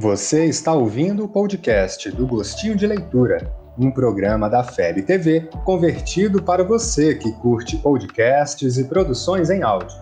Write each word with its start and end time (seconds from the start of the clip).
Você 0.00 0.44
está 0.44 0.72
ouvindo 0.72 1.24
o 1.24 1.28
podcast 1.28 2.08
do 2.12 2.24
Gostinho 2.24 2.76
de 2.76 2.86
Leitura, 2.86 3.52
um 3.76 3.90
programa 3.90 4.48
da 4.48 4.62
FEB 4.62 5.02
TV 5.02 5.50
convertido 5.64 6.40
para 6.40 6.62
você 6.62 7.16
que 7.16 7.32
curte 7.40 7.76
podcasts 7.78 8.78
e 8.78 8.84
produções 8.84 9.50
em 9.50 9.64
áudio. 9.64 9.98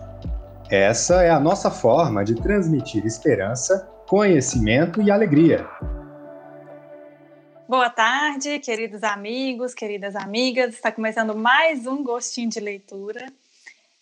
Essa 0.69 1.23
é 1.23 1.31
a 1.31 1.39
nossa 1.39 1.71
forma 1.71 2.23
de 2.23 2.35
transmitir 2.35 3.07
esperança, 3.07 3.89
conhecimento 4.07 5.01
e 5.01 5.09
alegria. 5.09 5.67
Boa 7.67 7.89
tarde, 7.89 8.59
queridos 8.59 9.01
amigos, 9.01 9.73
queridas 9.73 10.15
amigas. 10.15 10.75
Está 10.75 10.91
começando 10.91 11.35
mais 11.35 11.87
um 11.87 12.03
Gostinho 12.03 12.51
de 12.51 12.59
Leitura. 12.59 13.33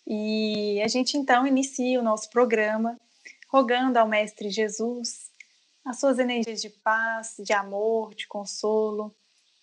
E 0.06 0.78
a 0.84 0.88
gente 0.88 1.16
então 1.16 1.46
inicia 1.46 1.98
o 1.98 2.04
nosso 2.04 2.28
programa 2.28 2.98
rogando 3.48 3.98
ao 3.98 4.06
Mestre 4.06 4.50
Jesus 4.50 5.25
as 5.86 6.00
suas 6.00 6.18
energias 6.18 6.60
de 6.60 6.68
paz, 6.68 7.36
de 7.38 7.52
amor, 7.52 8.14
de 8.14 8.26
consolo, 8.26 9.14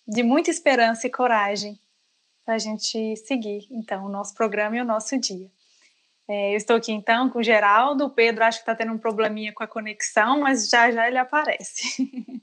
de 0.08 0.22
muita 0.22 0.50
esperança 0.50 1.06
e 1.06 1.10
coragem 1.10 1.78
para 2.44 2.54
a 2.54 2.58
gente 2.58 3.16
seguir, 3.16 3.66
então, 3.70 4.06
o 4.06 4.08
nosso 4.08 4.34
programa 4.34 4.76
e 4.76 4.80
o 4.80 4.84
nosso 4.84 5.18
dia. 5.18 5.50
É, 6.26 6.52
eu 6.52 6.56
estou 6.56 6.76
aqui, 6.76 6.92
então, 6.92 7.28
com 7.28 7.38
o 7.38 7.42
Geraldo. 7.42 8.06
O 8.06 8.10
Pedro 8.10 8.44
acho 8.44 8.58
que 8.58 8.62
está 8.62 8.74
tendo 8.74 8.92
um 8.92 8.98
probleminha 8.98 9.52
com 9.52 9.62
a 9.62 9.66
conexão, 9.68 10.40
mas 10.40 10.68
já 10.68 10.90
já 10.90 11.06
ele 11.06 11.18
aparece. 11.18 12.42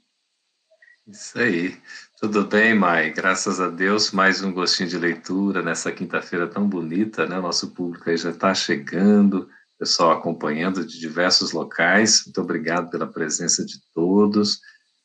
Isso 1.06 1.36
aí. 1.38 1.76
Tudo 2.20 2.46
bem, 2.46 2.74
Mai? 2.74 3.10
Graças 3.10 3.60
a 3.60 3.68
Deus, 3.68 4.12
mais 4.12 4.42
um 4.42 4.52
gostinho 4.52 4.88
de 4.88 4.96
leitura 4.96 5.60
nessa 5.60 5.90
quinta-feira 5.90 6.46
tão 6.46 6.68
bonita, 6.68 7.26
né? 7.26 7.40
Nosso 7.40 7.72
público 7.72 8.08
aí 8.08 8.16
já 8.16 8.30
está 8.30 8.54
chegando 8.54 9.50
pessoal 9.82 10.12
acompanhando 10.12 10.86
de 10.86 11.00
diversos 11.00 11.50
locais. 11.50 12.22
Muito 12.24 12.40
obrigado 12.40 12.88
pela 12.88 13.04
presença 13.04 13.66
de 13.66 13.74
todos. 13.92 14.60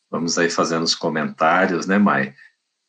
Vamos 0.07 0.37
aí 0.37 0.51
fazendo 0.51 0.83
os 0.83 0.93
comentários, 0.93 1.87
né, 1.87 1.97
Mai? 1.97 2.35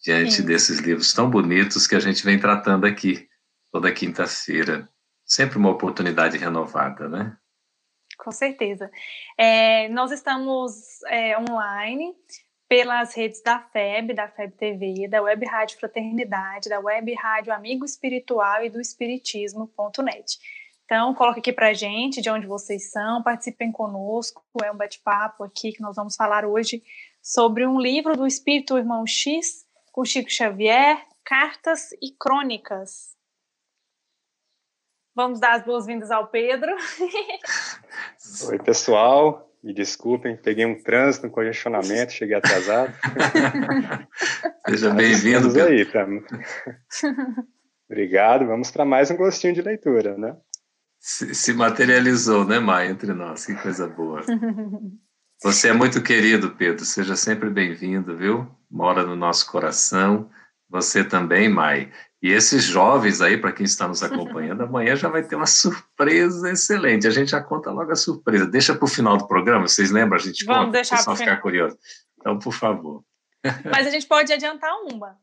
Diante 0.05 0.35
Sim. 0.35 0.45
desses 0.45 0.81
livros 0.81 1.15
tão 1.15 1.31
bonitos 1.31 1.87
que 1.87 1.95
a 1.95 1.99
gente 1.99 2.23
vem 2.23 2.39
tratando 2.39 2.85
aqui 2.85 3.27
toda 3.73 3.91
quinta-feira. 3.91 4.87
Sempre 5.25 5.57
uma 5.57 5.71
oportunidade 5.71 6.37
renovada, 6.37 7.09
né? 7.09 7.35
Com 8.19 8.33
certeza. 8.33 8.91
É, 9.39 9.89
nós 9.89 10.13
estamos 10.13 11.03
é, 11.07 11.39
online 11.39 12.15
pelas 12.69 13.15
redes 13.15 13.43
da 13.43 13.61
FEB, 13.61 14.13
da 14.13 14.29
FEB 14.29 14.53
TV, 14.59 15.09
da 15.09 15.23
Web 15.23 15.47
Rádio 15.47 15.79
Fraternidade, 15.79 16.69
da 16.69 16.81
Web 16.81 17.15
Rádio 17.15 17.51
Amigo 17.51 17.87
Espiritual 17.87 18.63
e 18.63 18.69
do 18.69 18.79
Espiritismo.net. 18.79 20.39
Então, 20.91 21.13
coloque 21.13 21.41
aqui 21.41 21.53
para 21.53 21.75
gente 21.75 22.23
de 22.23 22.31
onde 22.31 22.47
vocês 22.47 22.91
são, 22.91 23.23
participem 23.23 23.71
conosco, 23.71 24.43
é 24.65 24.73
um 24.73 24.77
bate-papo 24.77 25.45
aqui 25.45 25.71
que 25.71 25.83
nós 25.83 25.95
vamos 25.95 26.17
falar 26.17 26.47
hoje 26.47 26.83
sobre 27.23 27.67
um 27.67 27.79
livro 27.79 28.17
do 28.17 28.27
Espírito 28.27 28.79
Irmão 28.79 29.07
X, 29.07 29.67
com 29.93 30.03
Chico 30.03 30.31
Xavier, 30.31 30.97
Cartas 31.23 31.93
e 32.01 32.11
Crônicas. 32.19 33.15
Vamos 35.15 35.39
dar 35.39 35.57
as 35.57 35.63
boas-vindas 35.67 36.11
ao 36.11 36.29
Pedro. 36.29 36.75
Oi, 38.49 38.59
pessoal. 38.59 39.47
Me 39.63 39.75
desculpem, 39.75 40.39
peguei 40.39 40.65
um 40.65 40.83
trânsito, 40.83 41.27
um 41.27 41.31
congestionamento, 41.31 42.15
cheguei 42.15 42.37
atrasado. 42.37 42.95
Seja 44.67 44.89
bem-vindo. 44.95 45.63
aí, 45.63 45.85
tá? 45.85 46.07
Obrigado. 47.91 48.47
Vamos 48.47 48.71
para 48.71 48.87
mais 48.87 49.11
um 49.11 49.17
gostinho 49.19 49.53
de 49.53 49.61
leitura, 49.61 50.17
né? 50.17 50.35
Se, 50.99 51.35
se 51.35 51.53
materializou, 51.53 52.45
né, 52.45 52.59
Maia, 52.59 52.91
entre 52.91 53.13
nós. 53.13 53.47
Que 53.47 53.55
coisa 53.55 53.87
boa. 53.87 54.23
Você 55.43 55.69
é 55.69 55.73
muito 55.73 56.03
querido, 56.03 56.51
Pedro. 56.51 56.85
Seja 56.85 57.15
sempre 57.15 57.49
bem-vindo, 57.49 58.17
viu? 58.17 58.47
Mora 58.71 59.05
no 59.05 59.15
nosso 59.15 59.51
coração. 59.51 60.31
Você 60.69 61.05
também, 61.05 61.49
Mai. 61.49 61.93
E 62.21 62.33
esses 62.33 62.65
jovens 62.65 63.21
aí, 63.21 63.39
para 63.39 63.53
quem 63.53 63.65
está 63.65 63.87
nos 63.87 64.03
acompanhando, 64.03 64.65
amanhã 64.65 64.97
já 64.97 65.09
vai 65.09 65.23
ter 65.23 65.37
uma 65.37 65.47
surpresa 65.47 66.51
excelente. 66.51 67.07
A 67.07 67.11
gente 67.11 67.31
já 67.31 67.41
conta 67.41 67.71
logo 67.71 67.93
a 67.93 67.97
surpresa. 67.97 68.45
Deixa 68.45 68.75
para 68.75 68.85
o 68.85 68.89
final 68.89 69.17
do 69.17 69.29
programa, 69.29 69.69
vocês 69.69 69.93
lembram? 69.93 70.17
A 70.17 70.23
gente 70.23 70.45
Vamos 70.45 70.67
conta, 70.67 70.73
deixar 70.73 71.05
para 71.05 71.15
ficar 71.15 71.37
curioso. 71.37 71.79
Então, 72.19 72.39
por 72.39 72.53
favor. 72.53 73.05
Mas 73.65 73.87
a 73.87 73.91
gente 73.91 74.07
pode 74.07 74.33
adiantar 74.33 74.73
uma. 74.83 75.17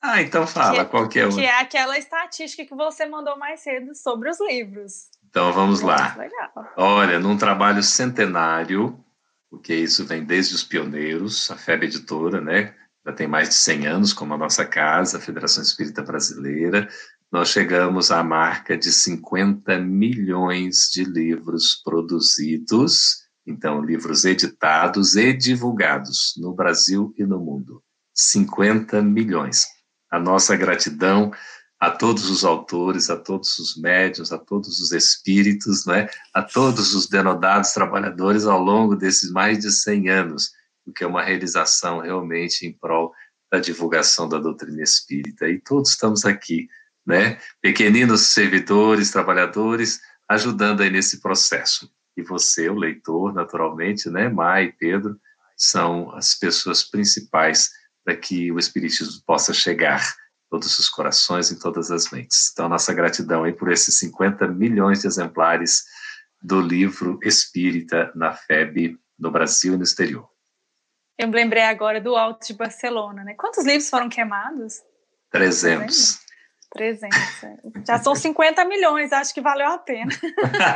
Ah, 0.00 0.22
então 0.22 0.46
fala, 0.46 0.84
que, 0.84 0.90
qual 0.90 1.08
que 1.08 1.18
é? 1.18 1.28
Que 1.28 1.44
é 1.44 1.60
aquela 1.60 1.98
estatística 1.98 2.64
que 2.64 2.74
você 2.74 3.06
mandou 3.06 3.36
mais 3.36 3.60
cedo 3.60 3.92
sobre 3.94 4.30
os 4.30 4.38
livros. 4.40 5.08
Então 5.36 5.52
vamos 5.52 5.82
lá. 5.82 6.16
Olha, 6.78 7.20
num 7.20 7.36
trabalho 7.36 7.82
centenário, 7.82 8.98
porque 9.50 9.74
isso 9.74 10.06
vem 10.06 10.24
desde 10.24 10.54
os 10.54 10.64
pioneiros, 10.64 11.50
a 11.50 11.56
FEB 11.58 11.84
Editora, 11.84 12.40
né? 12.40 12.74
Já 13.04 13.12
tem 13.12 13.26
mais 13.26 13.50
de 13.50 13.54
100 13.56 13.86
anos, 13.86 14.12
como 14.14 14.32
a 14.32 14.38
nossa 14.38 14.64
casa, 14.64 15.18
a 15.18 15.20
Federação 15.20 15.62
Espírita 15.62 16.02
Brasileira, 16.02 16.88
nós 17.30 17.50
chegamos 17.50 18.10
à 18.10 18.24
marca 18.24 18.78
de 18.78 18.90
50 18.90 19.78
milhões 19.78 20.88
de 20.90 21.04
livros 21.04 21.82
produzidos, 21.84 23.26
então 23.46 23.84
livros 23.84 24.24
editados 24.24 25.16
e 25.16 25.34
divulgados 25.34 26.32
no 26.38 26.54
Brasil 26.54 27.12
e 27.18 27.26
no 27.26 27.38
mundo. 27.38 27.82
50 28.14 29.02
milhões. 29.02 29.66
A 30.10 30.18
nossa 30.18 30.56
gratidão 30.56 31.30
a 31.86 31.90
todos 31.92 32.28
os 32.28 32.44
autores, 32.44 33.10
a 33.10 33.16
todos 33.16 33.60
os 33.60 33.76
médios, 33.76 34.32
a 34.32 34.38
todos 34.38 34.80
os 34.80 34.90
espíritos, 34.90 35.86
né? 35.86 36.08
a 36.34 36.42
todos 36.42 36.96
os 36.96 37.06
denodados 37.08 37.70
trabalhadores 37.70 38.44
ao 38.44 38.58
longo 38.58 38.96
desses 38.96 39.30
mais 39.30 39.60
de 39.60 39.70
100 39.70 40.08
anos, 40.08 40.50
o 40.84 40.92
que 40.92 41.04
é 41.04 41.06
uma 41.06 41.22
realização 41.22 42.00
realmente 42.00 42.66
em 42.66 42.72
prol 42.72 43.14
da 43.52 43.60
divulgação 43.60 44.28
da 44.28 44.36
doutrina 44.36 44.82
espírita. 44.82 45.48
E 45.48 45.60
todos 45.60 45.90
estamos 45.90 46.24
aqui, 46.24 46.68
né? 47.06 47.38
pequeninos 47.62 48.22
servidores, 48.22 49.12
trabalhadores, 49.12 50.00
ajudando 50.28 50.80
aí 50.80 50.90
nesse 50.90 51.20
processo. 51.20 51.88
E 52.16 52.22
você, 52.22 52.68
o 52.68 52.74
leitor, 52.74 53.32
naturalmente, 53.32 54.10
né? 54.10 54.28
Mai 54.28 54.64
e 54.64 54.72
Pedro, 54.72 55.16
são 55.56 56.10
as 56.16 56.34
pessoas 56.34 56.82
principais 56.82 57.70
para 58.04 58.16
que 58.16 58.50
o 58.50 58.58
Espiritismo 58.58 59.22
possa 59.24 59.54
chegar 59.54 60.02
todos 60.56 60.78
os 60.78 60.88
corações 60.88 61.50
e 61.50 61.58
todas 61.58 61.90
as 61.90 62.10
mentes. 62.10 62.50
Então, 62.50 62.66
nossa 62.66 62.94
gratidão 62.94 63.44
aí 63.44 63.52
por 63.52 63.70
esses 63.70 63.98
50 63.98 64.48
milhões 64.48 65.02
de 65.02 65.06
exemplares 65.06 65.84
do 66.40 66.62
livro 66.62 67.18
Espírita 67.22 68.10
na 68.14 68.32
FEB 68.32 68.98
no 69.18 69.30
Brasil 69.30 69.74
e 69.74 69.76
no 69.76 69.82
exterior. 69.82 70.26
Eu 71.18 71.28
me 71.28 71.34
lembrei 71.34 71.64
agora 71.64 72.00
do 72.00 72.16
Alto 72.16 72.46
de 72.46 72.54
Barcelona, 72.54 73.22
né? 73.22 73.34
Quantos 73.34 73.66
livros 73.66 73.90
foram 73.90 74.08
queimados? 74.08 74.80
300. 75.30 76.20
300. 76.72 77.16
Já 77.86 77.98
são 77.98 78.14
50 78.14 78.64
milhões, 78.64 79.12
acho 79.12 79.32
que 79.32 79.40
valeu 79.40 79.68
a 79.68 79.78
pena. 79.78 80.10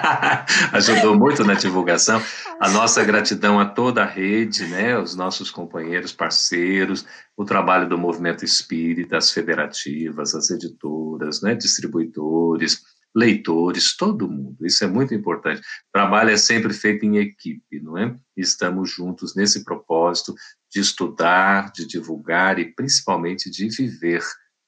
Ajudou 0.73 1.17
muito 1.19 1.45
na 1.45 1.55
divulgação. 1.55 2.23
A 2.61 2.69
nossa 2.69 3.05
gratidão 3.05 3.59
a 3.59 3.67
toda 3.67 4.03
a 4.03 4.07
rede, 4.07 4.67
né, 4.67 4.99
os 4.99 5.15
nossos 5.15 5.51
companheiros, 5.51 6.13
parceiros, 6.13 7.05
o 7.37 7.45
trabalho 7.45 7.89
do 7.89 7.99
movimento 7.99 8.45
espírita, 8.45 9.17
as 9.17 9.31
federativas, 9.31 10.35
as 10.35 10.51
editoras, 10.51 11.43
né, 11.43 11.55
distribuidores, 11.55 12.83
leitores, 13.15 13.97
todo 13.97 14.31
mundo. 14.31 14.65
Isso 14.65 14.85
é 14.85 14.87
muito 14.87 15.15
importante. 15.15 15.61
O 15.61 15.93
trabalho 15.93 16.31
é 16.31 16.37
sempre 16.37 16.73
feito 16.73 17.05
em 17.05 17.17
equipe, 17.17 17.81
não 17.81 17.99
é? 17.99 18.17
Estamos 18.37 18.91
juntos 18.91 19.35
nesse 19.35 19.65
propósito 19.65 20.35
de 20.71 20.81
estudar, 20.81 21.73
de 21.73 21.87
divulgar 21.87 22.59
e 22.59 22.73
principalmente 22.73 23.51
de 23.51 23.69
viver 23.69 24.23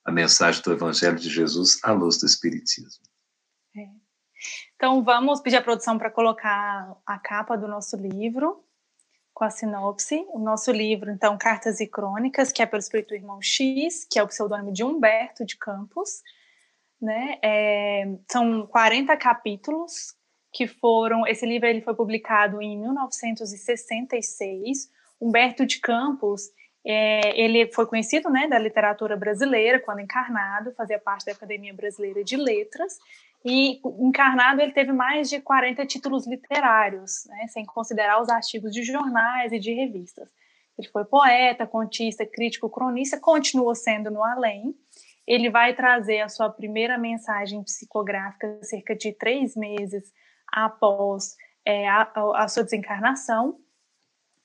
a 0.05 0.13
mensagem 0.13 0.63
do 0.63 0.73
Evangelho 0.73 1.19
de 1.19 1.29
Jesus 1.29 1.79
à 1.83 1.93
luz 1.93 2.19
do 2.19 2.27
Espiritismo. 2.27 3.03
É. 3.77 3.89
Então, 4.75 5.03
vamos 5.03 5.41
pedir 5.41 5.57
a 5.57 5.63
produção 5.63 5.99
para 5.99 6.11
colocar 6.11 6.97
a 7.07 7.19
capa 7.19 7.57
do 7.57 7.69
nosso 7.69 7.97
livro, 7.97 8.65
com 9.33 9.45
a 9.45 9.51
sinopse. 9.51 10.27
O 10.31 10.39
nosso 10.39 10.73
livro, 10.73 11.11
então, 11.11 11.39
Cartas 11.39 11.81
e 11.81 11.87
Crônicas, 11.87 12.53
que 12.53 12.63
é 12.63 12.67
pelo 12.67 12.81
Espírito 12.81 13.15
Irmão 13.15 13.41
X, 13.41 14.07
que 14.11 14.19
é 14.19 14.23
o 14.23 14.29
pseudônimo 14.29 14.73
de 14.73 14.85
Humberto 14.85 15.45
de 15.45 15.57
Campos. 15.57 16.23
Né? 17.01 17.39
É, 17.43 18.05
são 18.31 18.67
40 18.67 19.17
capítulos 19.17 20.15
que 20.53 20.67
foram. 20.67 21.27
Esse 21.27 21.47
livro 21.47 21.67
ele 21.67 21.81
foi 21.81 21.95
publicado 21.95 22.61
em 22.61 22.79
1966. 22.79 24.91
Humberto 25.21 25.65
de 25.65 25.81
Campos 25.81 26.51
é, 26.85 27.41
ele 27.41 27.71
foi 27.73 27.87
conhecido 27.87 28.29
né, 28.29 28.49
da 28.49 28.59
literatura 28.59 29.17
brasileira 29.17 29.79
quando 29.79 30.01
encarnado, 30.01 30.73
fazia 30.75 30.99
parte 30.99 31.27
da 31.27 31.33
Academia 31.33 31.73
Brasileira 31.73 32.25
de 32.25 32.37
Letras, 32.37 32.99
e 33.45 33.81
encarnado 33.99 34.61
ele 34.61 34.73
teve 34.73 34.93
mais 34.93 35.29
de 35.29 35.41
40 35.41 35.85
títulos 35.87 36.27
literários, 36.27 37.25
né, 37.27 37.47
sem 37.49 37.65
considerar 37.65 38.21
os 38.21 38.29
artigos 38.29 38.73
de 38.73 38.83
jornais 38.83 39.53
e 39.53 39.59
de 39.59 39.73
revistas. 39.73 40.29
Ele 40.79 40.89
foi 40.89 41.05
poeta, 41.05 41.67
contista, 41.67 42.25
crítico, 42.27 42.71
cronista, 42.71 43.21
continua 43.21 43.75
sendo 43.75 44.11
no 44.11 44.25
além. 44.25 44.75
Ele 45.27 45.51
vai 45.51 45.75
trazer 45.75 46.21
a 46.21 46.29
sua 46.29 46.51
primeira 46.51 46.99
mensagem 46.99 47.63
psicográfica 47.63 48.59
cerca 48.63 48.95
de 48.95 49.13
três 49.13 49.55
meses 49.55 50.13
após 50.53 51.37
é, 51.65 51.89
a, 51.89 52.11
a 52.35 52.49
sua 52.49 52.65
desencarnação, 52.65 53.57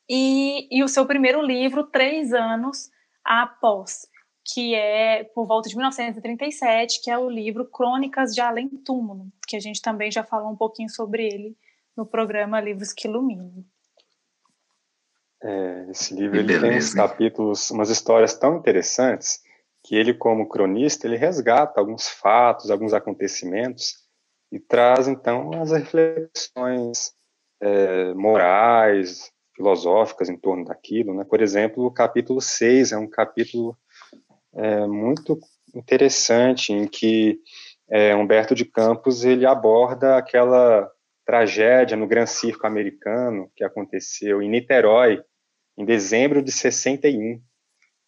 e, 0.10 0.68
e 0.72 0.84
o 0.84 0.88
seu 0.88 1.06
primeiro 1.06 1.42
livro, 1.42 1.86
Três 1.88 2.34
Anos 2.34 2.90
Após, 3.24 4.08
que 4.46 4.74
é 4.74 5.26
por 5.36 5.46
volta 5.46 5.68
de 5.68 5.76
1937, 5.76 7.02
que 7.04 7.12
é 7.12 7.18
o 7.18 7.30
livro 7.30 7.66
Crônicas 7.66 8.34
de 8.34 8.40
Além 8.40 8.70
Túmulo, 8.70 9.28
que 9.46 9.58
a 9.58 9.60
gente 9.60 9.82
também 9.82 10.10
já 10.10 10.24
falou 10.24 10.52
um 10.52 10.56
pouquinho 10.56 10.90
sobre 10.90 11.28
ele 11.28 11.58
no 11.96 12.06
programa 12.06 12.62
Livros 12.62 12.94
que 12.94 13.08
Iluminam. 13.08 13.66
É, 15.44 15.88
esse 15.92 16.14
livro 16.16 16.38
ele 16.38 16.60
tem 16.60 16.78
uns 16.78 16.94
capítulos, 16.94 17.70
umas 17.70 17.90
histórias 17.90 18.34
tão 18.34 18.58
interessantes 18.58 19.42
que 19.84 19.96
ele, 19.96 20.14
como 20.14 20.50
cronista, 20.50 21.06
ele 21.06 21.18
resgata 21.18 21.80
alguns 21.80 22.08
fatos, 22.10 22.72
alguns 22.72 22.94
acontecimentos 22.94 23.94
e 24.52 24.60
traz 24.60 25.08
então 25.08 25.52
as 25.62 25.72
reflexões 25.72 27.14
é, 27.62 28.14
morais, 28.14 29.32
filosóficas 29.58 30.30
em 30.30 30.38
torno 30.38 30.64
daquilo. 30.64 31.14
Né? 31.14 31.26
Por 31.26 31.42
exemplo, 31.42 31.86
o 31.86 31.92
capítulo 31.92 32.40
6 32.40 32.92
é 32.92 32.98
um 32.98 33.10
capítulo 33.10 33.76
é, 34.56 34.86
muito 34.86 35.40
interessante 35.76 36.72
em 36.72 36.88
que 36.88 37.40
é, 37.90 38.16
Humberto 38.16 38.54
de 38.54 38.64
Campos 38.64 39.26
ele 39.26 39.46
aborda 39.46 40.16
aquela 40.16 40.90
tragédia 41.26 41.98
no 41.98 42.08
Gran 42.08 42.26
Circo 42.26 42.68
americano 42.68 43.52
que 43.56 43.64
aconteceu 43.64 44.42
em 44.42 44.50
Niterói 44.50 45.22
em 45.78 45.84
dezembro 45.84 46.42
de 46.42 46.52
61 46.52 47.42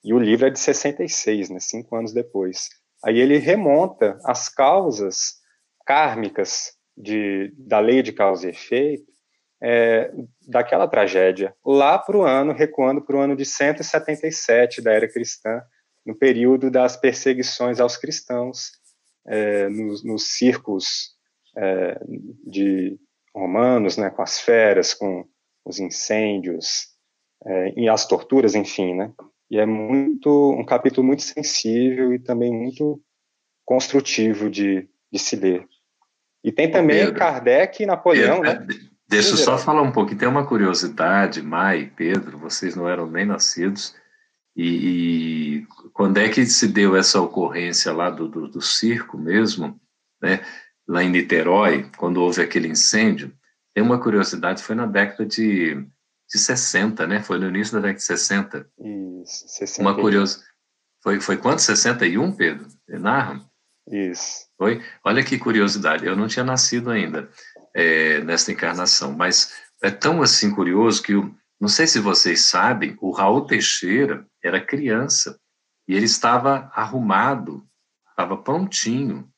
e 0.04 0.14
o 0.14 0.20
livro 0.20 0.48
é 0.48 0.50
de 0.50 0.60
66, 0.60 1.50
né, 1.50 1.60
cinco 1.60 1.96
anos 1.96 2.14
depois. 2.14 2.70
Aí 3.04 3.20
ele 3.20 3.38
remonta 3.38 4.18
as 4.24 4.48
causas 4.48 5.40
kármicas 5.86 6.74
de, 6.96 7.54
da 7.58 7.80
lei 7.80 8.02
de 8.02 8.14
causa 8.14 8.48
e 8.48 8.52
efeito 8.52 9.10
é, 9.62 10.12
daquela 10.48 10.88
tragédia, 10.88 11.54
lá 11.66 11.98
para 11.98 12.18
o 12.18 12.24
ano, 12.24 12.54
recuando 12.54 13.02
para 13.02 13.16
o 13.16 13.20
ano 13.20 13.36
de 13.36 13.46
177 13.46 14.82
da 14.82 14.92
era 14.92 15.08
cristã, 15.08 15.62
no 16.06 16.18
período 16.18 16.72
das 16.72 16.96
perseguições 16.96 17.80
aos 17.80 17.98
cristãos, 17.98 18.72
é, 19.28 19.68
nos, 19.70 20.04
nos 20.04 20.32
círculos 20.32 21.12
é, 21.58 22.00
de 22.48 22.98
romanos, 23.36 23.98
né, 23.98 24.10
com 24.10 24.22
as 24.22 24.40
feras, 24.40 24.94
com 24.94 25.26
os 25.66 25.80
incêndios 25.80 26.88
é, 27.46 27.74
e 27.76 27.90
as 27.90 28.08
torturas, 28.08 28.56
enfim, 28.56 28.96
né? 28.96 29.14
E 29.52 29.58
é 29.58 29.66
muito 29.66 30.52
um 30.52 30.64
capítulo 30.64 31.06
muito 31.06 31.24
sensível 31.24 32.14
e 32.14 32.20
também 32.20 32.52
muito 32.52 33.02
construtivo 33.66 34.50
de, 34.50 34.88
de 35.12 35.20
se 35.20 35.36
ler. 35.36 35.68
E 36.44 36.52
tem 36.52 36.70
também 36.70 37.00
Pedro, 37.00 37.16
Kardec 37.16 37.82
e 37.82 37.86
Napoleão, 37.86 38.42
Pedro, 38.42 38.68
né? 38.68 38.89
Deixa 39.10 39.32
eu 39.32 39.38
só 39.38 39.58
falar 39.58 39.82
um 39.82 39.92
pouco. 39.92 40.16
Tem 40.16 40.28
uma 40.28 40.46
curiosidade, 40.46 41.42
Mai 41.42 41.82
e 41.82 41.88
Pedro, 41.88 42.38
vocês 42.38 42.76
não 42.76 42.88
eram 42.88 43.10
nem 43.10 43.26
nascidos. 43.26 43.96
E, 44.56 44.68
e, 45.62 45.68
quando 45.94 46.18
é 46.18 46.30
que 46.30 46.46
se 46.46 46.68
deu 46.68 46.96
essa 46.96 47.20
ocorrência 47.20 47.92
lá 47.92 48.12
do, 48.12 48.28
do, 48.28 48.48
do 48.48 48.62
circo 48.62 49.18
mesmo, 49.18 49.82
né? 50.22 50.46
lá 50.88 51.04
em 51.04 51.10
Niterói, 51.10 51.90
quando 51.98 52.22
houve 52.22 52.42
aquele 52.44 52.68
incêndio, 52.68 53.34
tem 53.74 53.84
uma 53.84 54.00
curiosidade, 54.00 54.62
foi 54.62 54.76
na 54.76 54.86
década 54.86 55.26
de, 55.26 55.74
de 55.76 56.40
60, 56.40 57.08
né? 57.08 57.24
Foi 57.24 57.40
no 57.40 57.48
início 57.48 57.74
da 57.74 57.80
década 57.80 57.98
de 57.98 58.04
60. 58.04 58.70
Isso, 59.24 59.48
61. 59.48 59.82
Uma 59.82 59.96
curiosidade. 59.96 60.48
Foi, 61.02 61.20
foi 61.20 61.38
quanto? 61.38 61.64
61, 61.64 62.32
Pedro? 62.34 62.68
Narra? 62.88 63.44
Isso. 63.88 64.46
Foi? 64.56 64.84
Olha 65.04 65.24
que 65.24 65.40
curiosidade, 65.40 66.06
eu 66.06 66.16
não 66.16 66.28
tinha 66.28 66.46
nascido 66.46 66.92
ainda 66.92 67.28
é, 67.80 68.20
nesta 68.22 68.52
encarnação, 68.52 69.14
mas 69.14 69.54
é 69.82 69.90
tão 69.90 70.22
assim 70.22 70.54
curioso 70.54 71.02
que, 71.02 71.14
eu, 71.14 71.34
não 71.62 71.70
sei 71.70 71.88
se 71.88 72.00
vocês 72.00 72.42
sabem, 72.42 72.98
o 73.00 73.12
Raul 73.12 73.46
Teixeira 73.46 74.28
era 74.44 74.60
criança 74.60 75.40
e 75.88 75.96
ele 75.96 76.06
estava 76.06 76.70
arrumado, 76.74 77.66
estava 78.10 78.36
prontinho 78.36 79.32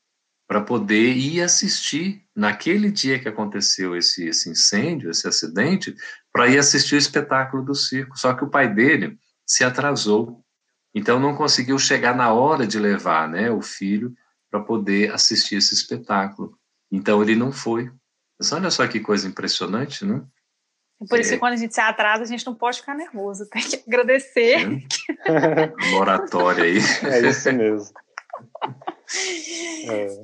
para 0.48 0.60
poder 0.60 1.16
ir 1.16 1.42
assistir 1.42 2.26
naquele 2.36 2.92
dia 2.92 3.20
que 3.20 3.30
aconteceu 3.30 3.96
esse, 3.96 4.28
esse 4.28 4.50
incêndio, 4.50 5.12
esse 5.12 5.28
acidente, 5.28 5.96
para 6.34 6.48
ir 6.48 6.58
assistir 6.58 6.96
o 6.96 6.98
espetáculo 6.98 7.64
do 7.64 7.76
circo. 7.76 8.18
Só 8.18 8.34
que 8.34 8.44
o 8.44 8.50
pai 8.50 8.74
dele 8.74 9.20
se 9.46 9.64
atrasou, 9.64 10.44
então 10.96 11.20
não 11.20 11.36
conseguiu 11.36 11.78
chegar 11.78 12.16
na 12.16 12.34
hora 12.34 12.66
de 12.66 12.80
levar, 12.80 13.30
né, 13.30 13.52
o 13.52 13.62
filho 13.62 14.14
para 14.50 14.60
poder 14.60 15.14
assistir 15.14 15.58
esse 15.58 15.76
espetáculo. 15.76 16.58
Então 16.92 17.22
ele 17.22 17.36
não 17.36 17.52
foi. 17.52 17.90
Mas 18.42 18.52
olha 18.54 18.72
só 18.72 18.88
que 18.88 19.00
coisa 19.00 19.28
impressionante, 19.28 20.04
né? 20.04 20.20
Por 21.08 21.20
isso 21.20 21.30
é. 21.30 21.34
que 21.36 21.40
quando 21.40 21.54
a 21.54 21.58
gente 21.58 21.76
se 21.76 21.80
atrasa, 21.80 22.24
a 22.24 22.26
gente 22.26 22.44
não 22.44 22.56
pode 22.56 22.80
ficar 22.80 22.96
nervoso, 22.96 23.48
tem 23.48 23.62
que 23.62 23.84
agradecer. 23.88 24.68
É. 25.28 25.92
Moratória 25.92 26.64
aí. 26.64 26.80
É 27.04 27.20
isso 27.28 27.54
mesmo. 27.54 27.94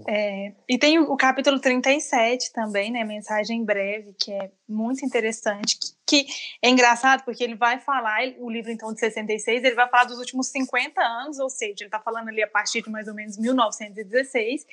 É. 0.08 0.54
e 0.69 0.78
tem 0.78 0.98
o, 0.98 1.12
o, 1.12 1.18
capítulo 1.18 1.60
37 1.60 2.54
também, 2.54 2.90
né? 2.90 3.04
Mensagem 3.04 3.66
breve, 3.66 4.16
que 4.18 4.31
é 4.31 4.50
muito 4.68 5.06
interessante, 5.06 5.78
que, 6.06 6.24
que, 6.24 6.34
é 6.62 6.70
engraçado 6.70 7.25
porque 7.25 7.44
ele 7.44 7.56
vai 7.56 7.81
falar, 7.81 8.22
o 8.40 8.50
livro 8.50 8.72
então 8.72 8.94
de 8.94 9.02
66, 9.02 9.62
ele 9.62 9.75
vai 9.75 9.90
falar 9.90 10.06
dos 10.06 10.20
últimos 10.20 10.48
50 10.48 11.02
anos, 11.02 11.38
ou 11.38 11.50
seja, 11.50 11.75
ele 11.80 11.88
está 11.88 12.00
falando 12.00 12.30
ali 12.30 12.42
a 12.42 12.48
partir 12.48 12.81
de 12.81 12.90
mais 12.90 13.10
ou 13.10 13.13
menos 13.13 13.38
1916, 13.38 14.66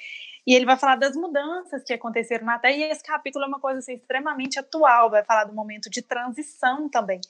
e 0.46 0.54
ele 0.54 0.66
vai 0.66 0.76
falar 0.76 0.96
das 0.96 1.16
mudanças 1.16 1.82
que 1.84 1.92
aconteceram 1.92 2.44
na 2.44 2.58
Terra, 2.58 2.76
e 2.76 2.82
esse 2.84 3.02
capítulo 3.02 3.44
é 3.44 3.48
uma 3.48 3.60
coisa 3.60 3.78
assim, 3.78 3.94
extremamente 3.94 4.58
atual, 4.58 5.10
vai 5.10 5.24
falar 5.24 5.44
do 5.44 5.54
momento 5.54 5.88
de 5.88 6.02
transição 6.02 6.88
também, 6.88 7.20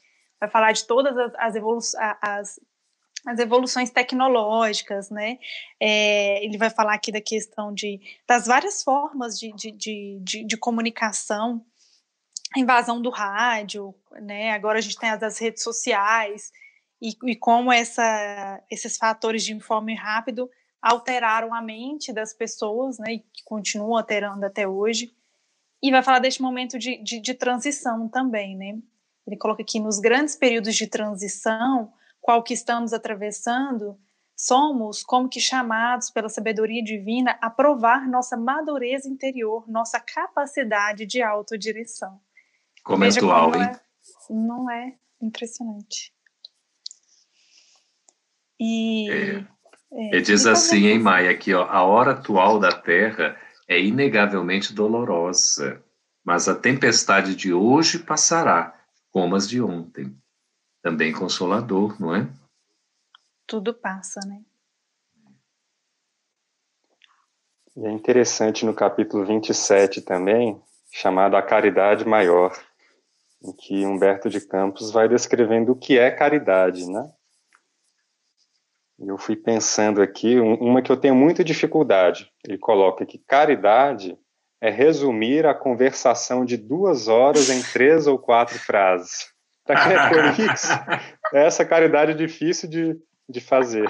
vai 0.41 0.49
falar 0.51 0.73
de 0.73 0.87
todas 0.87 1.17
as, 1.17 1.33
as, 1.37 1.55
evolu 1.55 1.79
as 2.21 2.61
as 3.27 3.39
evoluções 3.39 3.91
tecnológicas, 3.91 5.09
né? 5.11 5.39
É, 5.81 6.45
ele 6.45 6.59
vai 6.59 6.69
falar 6.69 6.95
aqui 6.95 7.11
da 7.11 7.21
questão 7.21 7.73
de, 7.73 7.99
das 8.29 8.47
várias 8.47 8.83
formas 8.83 9.39
de, 9.39 9.51
de, 9.53 9.71
de, 9.73 10.19
de, 10.21 10.45
de 10.45 10.57
comunicação, 10.59 11.65
invasão 12.55 13.01
do 13.01 13.11
rádio, 13.11 13.95
né? 14.21 14.51
Agora 14.51 14.79
a 14.79 14.83
gente 14.83 14.99
tem 14.99 15.09
as, 15.09 15.23
as 15.23 15.39
redes 15.39 15.63
sociais 15.63 16.53
e, 17.01 17.17
e 17.25 17.35
como 17.35 17.73
essa, 17.73 18.63
esses 18.71 18.97
fatores 18.99 19.43
de 19.43 19.55
informe 19.55 19.95
rápido 19.95 20.51
alteraram 20.85 21.55
a 21.55 21.63
mente 21.63 22.13
das 22.13 22.35
pessoas, 22.35 22.99
né? 22.99 23.15
E 23.15 23.19
que 23.21 23.43
continuam 23.43 23.97
alterando 23.97 24.45
até 24.45 24.69
hoje. 24.69 25.15
E 25.83 25.91
vai 25.91 26.03
falar 26.03 26.19
deste 26.19 26.43
momento 26.43 26.79
de, 26.79 27.03
de, 27.03 27.21
de 27.21 27.35
transição 27.35 28.07
também, 28.07 28.55
né? 28.55 28.79
Ele 29.27 29.39
coloca 29.39 29.63
aqui 29.63 29.81
nos 29.81 29.99
grandes 29.99 30.37
períodos 30.37 30.75
de 30.75 30.87
transição 30.87 31.91
qual 32.21 32.43
que 32.43 32.53
estamos 32.53 32.93
atravessando, 32.93 33.99
somos 34.37 35.03
como 35.03 35.29
que 35.29 35.41
chamados 35.41 36.11
pela 36.11 36.29
sabedoria 36.29 36.83
divina 36.83 37.39
a 37.41 37.49
provar 37.49 38.07
nossa 38.07 38.37
madureza 38.37 39.09
interior, 39.09 39.65
nossa 39.67 39.99
capacidade 39.99 41.07
de 41.07 41.23
autodireção. 41.23 42.21
Como 42.83 43.05
atual, 43.05 43.53
como 43.53 43.65
hein? 43.65 43.71
É, 43.71 43.81
não 44.31 44.71
é 44.71 44.95
impressionante. 45.21 46.13
E 48.61 49.11
é, 49.11 49.47
é, 49.95 50.09
ele 50.09 50.21
diz 50.23 50.45
assim, 50.45 50.87
hein, 50.87 50.99
Maia, 50.99 51.31
aqui, 51.31 51.55
ó, 51.55 51.65
a 51.65 51.85
hora 51.85 52.13
atual 52.13 52.59
da 52.59 52.73
Terra 52.73 53.37
é 53.69 53.81
inegavelmente 53.81 54.75
dolorosa, 54.75 55.83
mas 56.25 56.49
a 56.49 56.55
tempestade 56.55 57.37
de 57.37 57.53
hoje 57.53 58.01
passará, 58.01 58.75
como 59.11 59.37
as 59.37 59.49
de 59.49 59.63
ontem 59.63 60.15
também 60.85 61.15
consolador, 61.15 61.99
não 61.99 62.15
é? 62.15 62.29
Tudo 63.47 63.73
passa, 63.73 64.21
né? 64.27 64.43
E 67.75 67.87
é 67.87 67.91
interessante 67.91 68.67
no 68.67 68.75
capítulo 68.75 69.25
27 69.25 70.03
também, 70.03 70.61
chamado 70.93 71.37
A 71.37 71.43
Caridade 71.43 72.05
Maior, 72.05 72.53
em 73.43 73.53
que 73.53 73.87
Humberto 73.87 74.29
de 74.29 74.41
Campos 74.41 74.93
vai 74.93 75.09
descrevendo 75.09 75.73
o 75.73 75.77
que 75.77 75.99
é 75.99 76.11
caridade, 76.11 76.87
né? 76.87 77.11
Eu 78.99 79.19
fui 79.19 79.37
pensando 79.37 80.01
aqui, 80.01 80.39
uma 80.39 80.81
que 80.81 80.91
eu 80.91 80.97
tenho 80.97 81.15
muita 81.15 81.43
dificuldade. 81.43 82.31
Ele 82.47 82.59
coloca 82.59 83.05
que 83.05 83.19
caridade 83.19 84.17
é 84.61 84.71
resumir 84.71 85.47
a 85.47 85.55
conversação 85.55 86.45
de 86.45 86.57
duas 86.57 87.09
horas 87.09 87.51
em 87.51 87.63
três 87.63 88.07
ou 88.07 88.19
quatro 88.19 88.59
frases. 88.59 89.27
Para 89.67 89.83
quem 89.83 89.93
é 89.93 90.09
prolixo, 90.09 90.69
é 91.35 91.47
essa 91.47 91.65
caridade 91.65 92.15
difícil 92.15 92.69
de, 92.69 92.97
de 93.29 93.41
fazer. 93.41 93.87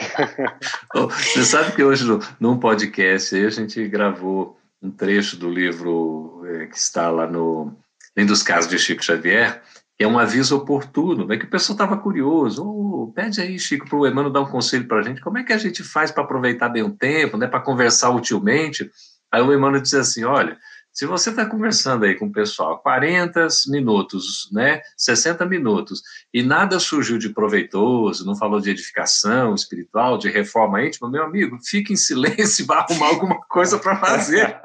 Você 0.94 1.44
sabe 1.44 1.72
que 1.74 1.82
hoje, 1.82 2.04
num 2.40 2.58
podcast, 2.58 3.34
a 3.36 3.50
gente 3.50 3.86
gravou 3.88 4.56
um 4.80 4.90
trecho 4.90 5.36
do 5.36 5.50
livro 5.50 6.42
é, 6.46 6.66
que 6.66 6.76
está 6.76 7.10
lá 7.10 7.26
no 7.26 7.76
Além 8.16 8.26
dos 8.26 8.42
Casos 8.42 8.70
de 8.70 8.78
Chico 8.78 9.04
Xavier, 9.04 9.60
é 9.98 10.06
um 10.06 10.18
aviso 10.18 10.56
oportuno, 10.56 11.26
né, 11.26 11.36
que 11.36 11.44
o 11.44 11.50
pessoal 11.50 11.74
estava 11.74 11.96
curioso. 11.96 12.64
Oh, 12.66 13.12
pede 13.14 13.40
aí, 13.40 13.58
Chico, 13.58 13.88
para 13.88 13.98
o 13.98 14.06
Emmanuel 14.06 14.32
dar 14.32 14.40
um 14.40 14.50
conselho 14.50 14.88
para 14.88 14.98
a 14.98 15.02
gente. 15.02 15.20
Como 15.20 15.38
é 15.38 15.44
que 15.44 15.52
a 15.52 15.58
gente 15.58 15.84
faz 15.84 16.10
para 16.10 16.24
aproveitar 16.24 16.68
bem 16.68 16.82
o 16.82 16.90
tempo, 16.90 17.36
né, 17.36 17.46
para 17.46 17.60
conversar 17.60 18.10
utilmente? 18.10 18.90
Aí 19.30 19.40
o 19.40 19.52
Emmanuel 19.52 19.82
diz 19.82 19.94
assim, 19.94 20.24
olha, 20.24 20.58
Se 20.94 21.06
você 21.06 21.30
está 21.30 21.44
conversando 21.44 22.04
aí 22.04 22.14
com 22.14 22.26
o 22.26 22.32
pessoal 22.32 22.78
40 22.78 23.48
minutos, 23.66 24.48
né, 24.52 24.80
60 24.96 25.44
minutos, 25.44 26.00
e 26.32 26.40
nada 26.40 26.78
surgiu 26.78 27.18
de 27.18 27.30
proveitoso, 27.30 28.24
não 28.24 28.36
falou 28.36 28.60
de 28.60 28.70
edificação 28.70 29.56
espiritual, 29.56 30.16
de 30.16 30.30
reforma 30.30 30.84
íntima, 30.84 31.10
meu 31.10 31.24
amigo, 31.24 31.58
fique 31.60 31.92
em 31.92 31.96
silêncio 31.96 32.62
e 32.64 32.66
vá 32.66 32.76
arrumar 32.78 33.08
alguma 33.08 33.40
coisa 33.46 33.76
para 33.76 33.96
fazer. 33.96 34.56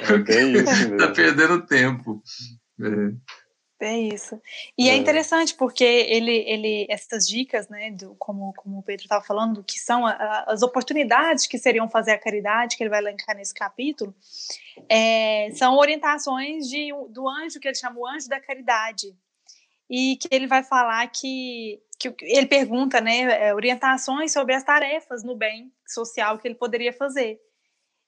é 0.00 0.18
bem 0.18 0.52
isso 0.52 0.92
Está 0.92 1.08
perdendo 1.08 1.62
tempo. 1.62 2.22
É. 2.78 3.36
É 3.78 3.98
isso. 3.98 4.40
E 4.76 4.88
é, 4.88 4.94
é 4.94 4.96
interessante 4.96 5.54
porque 5.54 5.84
ele, 5.84 6.32
ele, 6.46 6.86
essas 6.88 7.28
dicas, 7.28 7.68
né, 7.68 7.90
do, 7.90 8.14
como, 8.14 8.54
como 8.54 8.78
o 8.78 8.82
Pedro 8.82 9.04
estava 9.04 9.22
falando, 9.22 9.62
que 9.62 9.78
são 9.78 10.06
a, 10.06 10.44
as 10.46 10.62
oportunidades 10.62 11.46
que 11.46 11.58
seriam 11.58 11.88
fazer 11.88 12.12
a 12.12 12.18
caridade, 12.18 12.76
que 12.76 12.82
ele 12.82 12.90
vai 12.90 13.00
elencar 13.00 13.36
nesse 13.36 13.52
capítulo, 13.52 14.14
é, 14.88 15.50
são 15.52 15.76
orientações 15.76 16.68
de, 16.68 16.88
do 17.10 17.28
anjo 17.28 17.60
que 17.60 17.68
ele 17.68 17.74
chama 17.74 18.00
o 18.00 18.06
anjo 18.06 18.28
da 18.28 18.40
caridade. 18.40 19.14
E 19.88 20.16
que 20.16 20.28
ele 20.32 20.46
vai 20.46 20.64
falar 20.64 21.06
que, 21.08 21.80
que 21.98 22.12
ele 22.22 22.46
pergunta, 22.46 23.00
né, 23.00 23.48
é, 23.48 23.54
orientações 23.54 24.32
sobre 24.32 24.54
as 24.54 24.64
tarefas 24.64 25.22
no 25.22 25.36
bem 25.36 25.70
social 25.86 26.38
que 26.38 26.48
ele 26.48 26.54
poderia 26.54 26.92
fazer. 26.92 27.38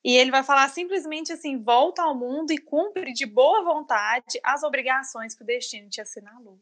E 0.09 0.17
ele 0.17 0.31
vai 0.31 0.43
falar 0.43 0.67
simplesmente 0.71 1.35
assim: 1.35 1.63
volta 1.63 2.01
ao 2.01 2.15
mundo 2.15 2.51
e 2.51 2.57
cumpre 2.57 3.13
de 3.13 3.27
boa 3.27 3.63
vontade 3.63 4.41
as 4.43 4.63
obrigações 4.63 5.35
que 5.35 5.43
o 5.43 5.47
destino 5.47 5.91
te 5.91 6.01
assinalou. 6.01 6.59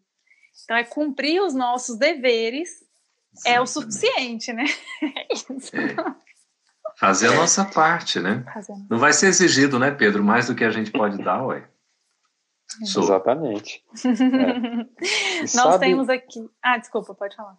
Então, 0.64 0.76
é 0.76 0.82
cumprir 0.82 1.40
os 1.40 1.54
nossos 1.54 1.96
deveres 1.96 2.68
Sim, 3.34 3.50
é 3.50 3.60
o 3.60 3.66
suficiente, 3.66 4.52
né? 4.52 4.64
É 5.00 5.32
isso. 5.32 5.76
É. 5.76 5.94
Fazer 6.98 7.28
a 7.28 7.36
nossa 7.36 7.64
parte, 7.64 8.18
né? 8.18 8.44
Não 8.90 8.98
vai 8.98 9.12
ser 9.12 9.28
exigido, 9.28 9.78
né, 9.78 9.92
Pedro, 9.92 10.24
mais 10.24 10.48
do 10.48 10.54
que 10.54 10.64
a 10.64 10.70
gente 10.70 10.90
pode 10.90 11.22
dar, 11.22 11.44
ué. 11.44 11.68
Sou. 12.84 13.04
Exatamente. 13.04 13.84
É. 15.38 15.40
Nós 15.42 15.50
sabe... 15.52 15.86
temos 15.86 16.08
aqui. 16.08 16.50
Ah, 16.60 16.78
desculpa, 16.78 17.14
pode 17.14 17.36
falar 17.36 17.56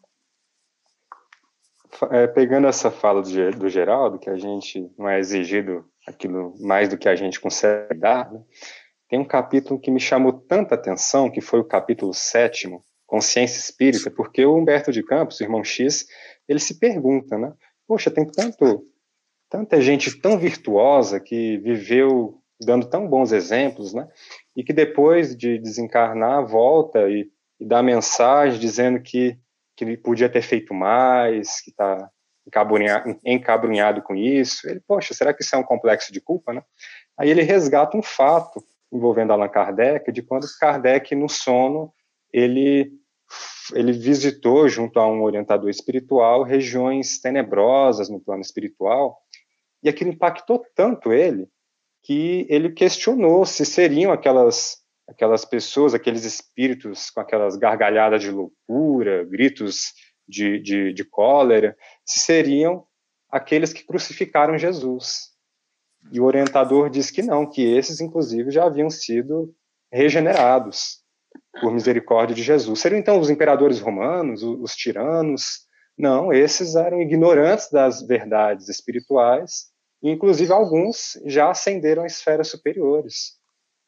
é, 2.12 2.28
pegando 2.28 2.68
essa 2.68 2.92
fala 2.92 3.22
do, 3.22 3.52
do 3.52 3.70
Geraldo, 3.70 4.20
que 4.20 4.30
a 4.30 4.38
gente 4.38 4.92
não 4.98 5.10
é 5.10 5.20
exigido 5.20 5.86
aquilo 6.08 6.54
mais 6.60 6.90
do 6.90 6.98
que 6.98 7.10
a 7.10 7.16
gente 7.16 7.40
consegue 7.40 7.96
dar, 7.96 8.32
né? 8.32 8.42
tem 9.10 9.20
um 9.20 9.26
capítulo 9.26 9.80
que 9.80 9.92
me 9.92 10.00
chamou 10.00 10.34
tanta 10.34 10.76
atenção, 10.76 11.30
que 11.30 11.42
foi 11.42 11.60
o 11.60 11.66
capítulo 11.66 12.14
sétimo, 12.14 12.84
Consciência 13.06 13.60
Espírita, 13.60 14.12
porque 14.12 14.46
o 14.46 14.56
Humberto 14.56 14.92
de 14.92 15.02
Campos, 15.02 15.40
o 15.40 15.44
irmão 15.44 15.64
X, 15.64 16.06
ele 16.48 16.60
se 16.60 16.78
pergunta, 16.78 17.38
né? 17.38 17.54
Poxa, 17.88 18.12
tem 18.12 18.26
tanto, 18.26 18.86
tanta 19.50 19.80
gente 19.80 20.20
tão 20.20 20.38
virtuosa 20.38 21.20
que 21.20 21.58
viveu 21.60 22.42
dando 22.60 22.90
tão 22.90 23.08
bons 23.08 23.32
exemplos, 23.32 23.94
né? 23.94 24.08
E 24.56 24.64
que 24.64 24.74
depois 24.74 25.38
de 25.38 25.58
desencarnar 25.58 26.46
volta 26.46 27.10
e, 27.10 27.30
e 27.60 27.66
dá 27.66 27.82
mensagem 27.82 28.60
dizendo 28.60 29.00
que 29.00 29.38
que 29.78 29.86
ele 29.86 29.96
podia 29.96 30.28
ter 30.28 30.42
feito 30.42 30.74
mais, 30.74 31.62
que 31.62 31.70
está 31.70 32.10
encabrunhado 33.24 34.02
com 34.02 34.16
isso. 34.16 34.68
Ele, 34.68 34.82
poxa, 34.88 35.14
será 35.14 35.34
que 35.34 35.44
isso 35.44 35.56
é 35.56 35.60
um 35.60 35.64
complexo 35.64 36.12
de 36.12 36.20
culpa, 36.20 36.52
né? 36.52 36.64
Aí 37.18 37.30
ele 37.30 37.44
resgata 37.44 37.96
um 37.96 38.02
fato 38.02 38.66
envolvendo 38.92 39.34
Allan 39.34 39.50
Kardec, 39.50 40.12
de 40.12 40.24
quando 40.24 40.48
Kardec, 40.60 41.14
no 41.14 41.30
sono, 41.30 41.94
ele, 42.34 42.92
ele 43.74 43.92
visitou, 43.92 44.68
junto 44.68 45.00
a 45.00 45.08
um 45.08 45.22
orientador 45.22 45.70
espiritual, 45.70 46.44
regiões 46.44 47.20
tenebrosas 47.20 48.10
no 48.10 48.20
plano 48.20 48.42
espiritual, 48.42 49.20
e 49.84 49.90
aquilo 49.90 50.12
impactou 50.12 50.66
tanto 50.74 51.12
ele, 51.14 51.48
que 52.02 52.48
ele 52.50 52.72
questionou 52.72 53.46
se 53.46 53.66
seriam 53.66 54.12
aquelas 54.12 54.78
aquelas 55.08 55.46
pessoas, 55.46 55.94
aqueles 55.94 56.26
espíritos 56.26 57.10
com 57.10 57.22
aquelas 57.22 57.56
gargalhadas 57.56 58.22
de 58.22 58.30
loucura, 58.30 59.24
gritos 59.26 59.94
de, 60.28 60.60
de, 60.60 60.94
de 60.94 61.04
cólera, 61.06 61.76
se 62.06 62.20
seriam 62.20 62.86
aqueles 63.30 63.72
que 63.72 63.86
crucificaram 63.86 64.58
Jesus. 64.58 65.30
E 66.12 66.20
o 66.20 66.26
orientador 66.26 66.90
diz 66.90 67.10
que 67.10 67.22
não, 67.22 67.50
que 67.50 67.62
esses, 67.62 68.00
inclusive, 68.00 68.52
já 68.52 68.66
haviam 68.66 68.90
sido 68.90 69.54
regenerados 69.92 71.02
por 71.62 71.72
misericórdia 71.72 72.36
de 72.36 72.44
Jesus. 72.44 72.80
Seriam 72.80 73.00
então 73.00 73.20
os 73.20 73.30
imperadores 73.30 73.80
romanos, 73.80 74.44
os, 74.44 74.60
os 74.60 74.76
tiranos? 74.76 75.66
Não, 75.98 76.32
esses 76.32 76.76
eram 76.76 77.02
ignorantes 77.02 77.70
das 77.72 78.06
verdades 78.06 78.70
espirituais, 78.70 79.68
e 80.02 80.12
inclusive 80.12 80.52
alguns 80.54 81.20
já 81.26 81.50
ascenderam 81.50 82.04
a 82.04 82.08
esferas 82.08 82.50
superiores. 82.50 83.37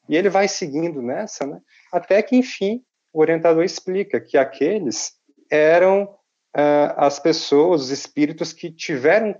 E 0.09 0.17
ele 0.17 0.29
vai 0.29 0.47
seguindo 0.47 1.01
nessa, 1.01 1.45
né, 1.45 1.61
até 1.93 2.21
que, 2.23 2.35
enfim, 2.35 2.83
o 3.13 3.21
orientador 3.21 3.63
explica 3.63 4.19
que 4.19 4.37
aqueles 4.37 5.13
eram 5.49 6.03
uh, 6.03 6.93
as 6.97 7.19
pessoas, 7.19 7.83
os 7.83 7.89
espíritos 7.91 8.51
que 8.51 8.71
tiveram 8.71 9.35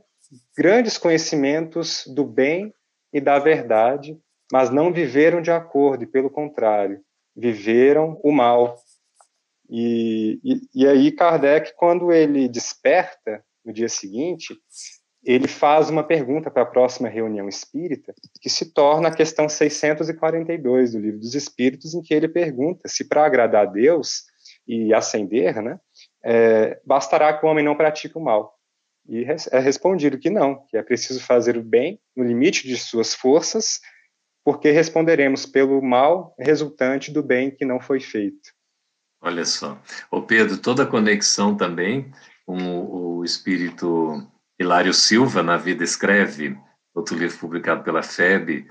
grandes 0.55 0.97
conhecimentos 0.97 2.03
do 2.07 2.23
bem 2.23 2.73
e 3.11 3.19
da 3.19 3.39
verdade, 3.39 4.17
mas 4.51 4.69
não 4.69 4.93
viveram 4.93 5.41
de 5.41 5.51
acordo, 5.51 6.03
e 6.03 6.07
pelo 6.07 6.29
contrário, 6.29 7.01
viveram 7.35 8.19
o 8.23 8.31
mal. 8.31 8.77
E, 9.69 10.39
e, 10.43 10.61
e 10.83 10.87
aí 10.87 11.11
Kardec, 11.11 11.73
quando 11.75 12.11
ele 12.11 12.47
desperta 12.47 13.43
no 13.63 13.73
dia 13.73 13.89
seguinte, 13.89 14.55
ele 15.23 15.47
faz 15.47 15.89
uma 15.89 16.03
pergunta 16.03 16.49
para 16.49 16.63
a 16.63 16.65
próxima 16.65 17.09
reunião 17.09 17.47
espírita, 17.47 18.13
que 18.41 18.49
se 18.49 18.73
torna 18.73 19.09
a 19.09 19.15
questão 19.15 19.49
642 19.49 20.93
do 20.93 20.99
Livro 20.99 21.19
dos 21.19 21.35
Espíritos, 21.35 21.93
em 21.93 22.01
que 22.01 22.13
ele 22.13 22.27
pergunta 22.27 22.87
se 22.87 23.07
para 23.07 23.25
agradar 23.25 23.67
a 23.67 23.69
Deus 23.69 24.23
e 24.67 24.93
ascender, 24.93 25.61
né, 25.61 25.79
é, 26.23 26.79
bastará 26.85 27.33
que 27.33 27.45
o 27.45 27.49
homem 27.49 27.65
não 27.65 27.75
pratique 27.75 28.17
o 28.17 28.21
mal. 28.21 28.57
E 29.07 29.25
é 29.51 29.59
respondido 29.59 30.19
que 30.19 30.29
não, 30.29 30.63
que 30.67 30.77
é 30.77 30.83
preciso 30.83 31.19
fazer 31.19 31.57
o 31.57 31.63
bem 31.63 31.99
no 32.15 32.23
limite 32.23 32.67
de 32.67 32.77
suas 32.77 33.13
forças, 33.13 33.79
porque 34.45 34.71
responderemos 34.71 35.45
pelo 35.45 35.81
mal 35.81 36.35
resultante 36.39 37.11
do 37.11 37.23
bem 37.23 37.49
que 37.49 37.65
não 37.65 37.79
foi 37.79 37.99
feito. 37.99 38.53
Olha 39.21 39.43
só. 39.45 39.81
Ô 40.11 40.21
Pedro, 40.21 40.57
toda 40.57 40.83
a 40.83 40.87
conexão 40.87 41.57
também 41.57 42.11
com 42.45 43.17
o 43.17 43.23
espírito 43.23 44.25
Hilário 44.59 44.93
Silva, 44.93 45.41
na 45.41 45.55
vida, 45.55 45.83
escreve, 45.83 46.57
outro 46.93 47.17
livro 47.17 47.37
publicado 47.37 47.83
pela 47.83 48.03
FEB, 48.03 48.67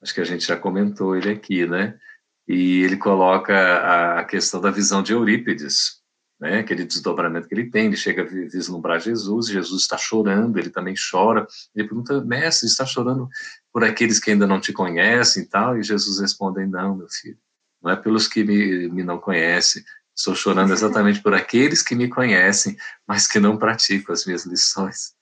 acho 0.00 0.14
que 0.14 0.20
a 0.20 0.24
gente 0.24 0.46
já 0.46 0.56
comentou 0.56 1.16
ele 1.16 1.30
aqui, 1.30 1.66
né? 1.66 1.98
E 2.46 2.82
ele 2.82 2.96
coloca 2.96 4.18
a 4.18 4.24
questão 4.24 4.60
da 4.60 4.70
visão 4.70 5.02
de 5.02 5.12
Eurípides, 5.12 6.02
né? 6.40 6.58
aquele 6.58 6.84
desdobramento 6.84 7.46
que 7.46 7.54
ele 7.54 7.70
tem, 7.70 7.86
ele 7.86 7.96
chega 7.96 8.22
a 8.22 8.24
vislumbrar 8.24 9.00
Jesus, 9.00 9.46
Jesus 9.46 9.82
está 9.82 9.96
chorando, 9.96 10.58
ele 10.58 10.70
também 10.70 10.94
chora, 11.10 11.46
ele 11.74 11.86
pergunta, 11.86 12.20
mestre, 12.24 12.68
está 12.68 12.84
chorando 12.84 13.28
por 13.72 13.84
aqueles 13.84 14.18
que 14.18 14.32
ainda 14.32 14.46
não 14.46 14.60
te 14.60 14.72
conhecem 14.72 15.44
e 15.44 15.46
tal? 15.46 15.78
E 15.78 15.82
Jesus 15.84 16.18
responde, 16.18 16.66
não, 16.66 16.96
meu 16.96 17.08
filho, 17.08 17.38
não 17.80 17.92
é 17.92 17.96
pelos 17.96 18.26
que 18.26 18.42
me, 18.42 18.88
me 18.88 19.04
não 19.04 19.18
conhecem, 19.18 19.84
estou 20.16 20.34
chorando 20.34 20.72
exatamente 20.72 21.20
por 21.22 21.32
aqueles 21.32 21.80
que 21.80 21.94
me 21.94 22.08
conhecem, 22.08 22.76
mas 23.06 23.28
que 23.28 23.38
não 23.38 23.56
praticam 23.56 24.12
as 24.12 24.26
minhas 24.26 24.44
lições. 24.44 25.14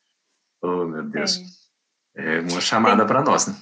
Oh, 0.63 0.85
meu 0.85 1.03
Deus. 1.03 1.39
É, 2.17 2.37
é 2.37 2.41
uma 2.41 2.61
chamada 2.61 3.07
para 3.07 3.23
nós, 3.23 3.47
né? 3.47 3.55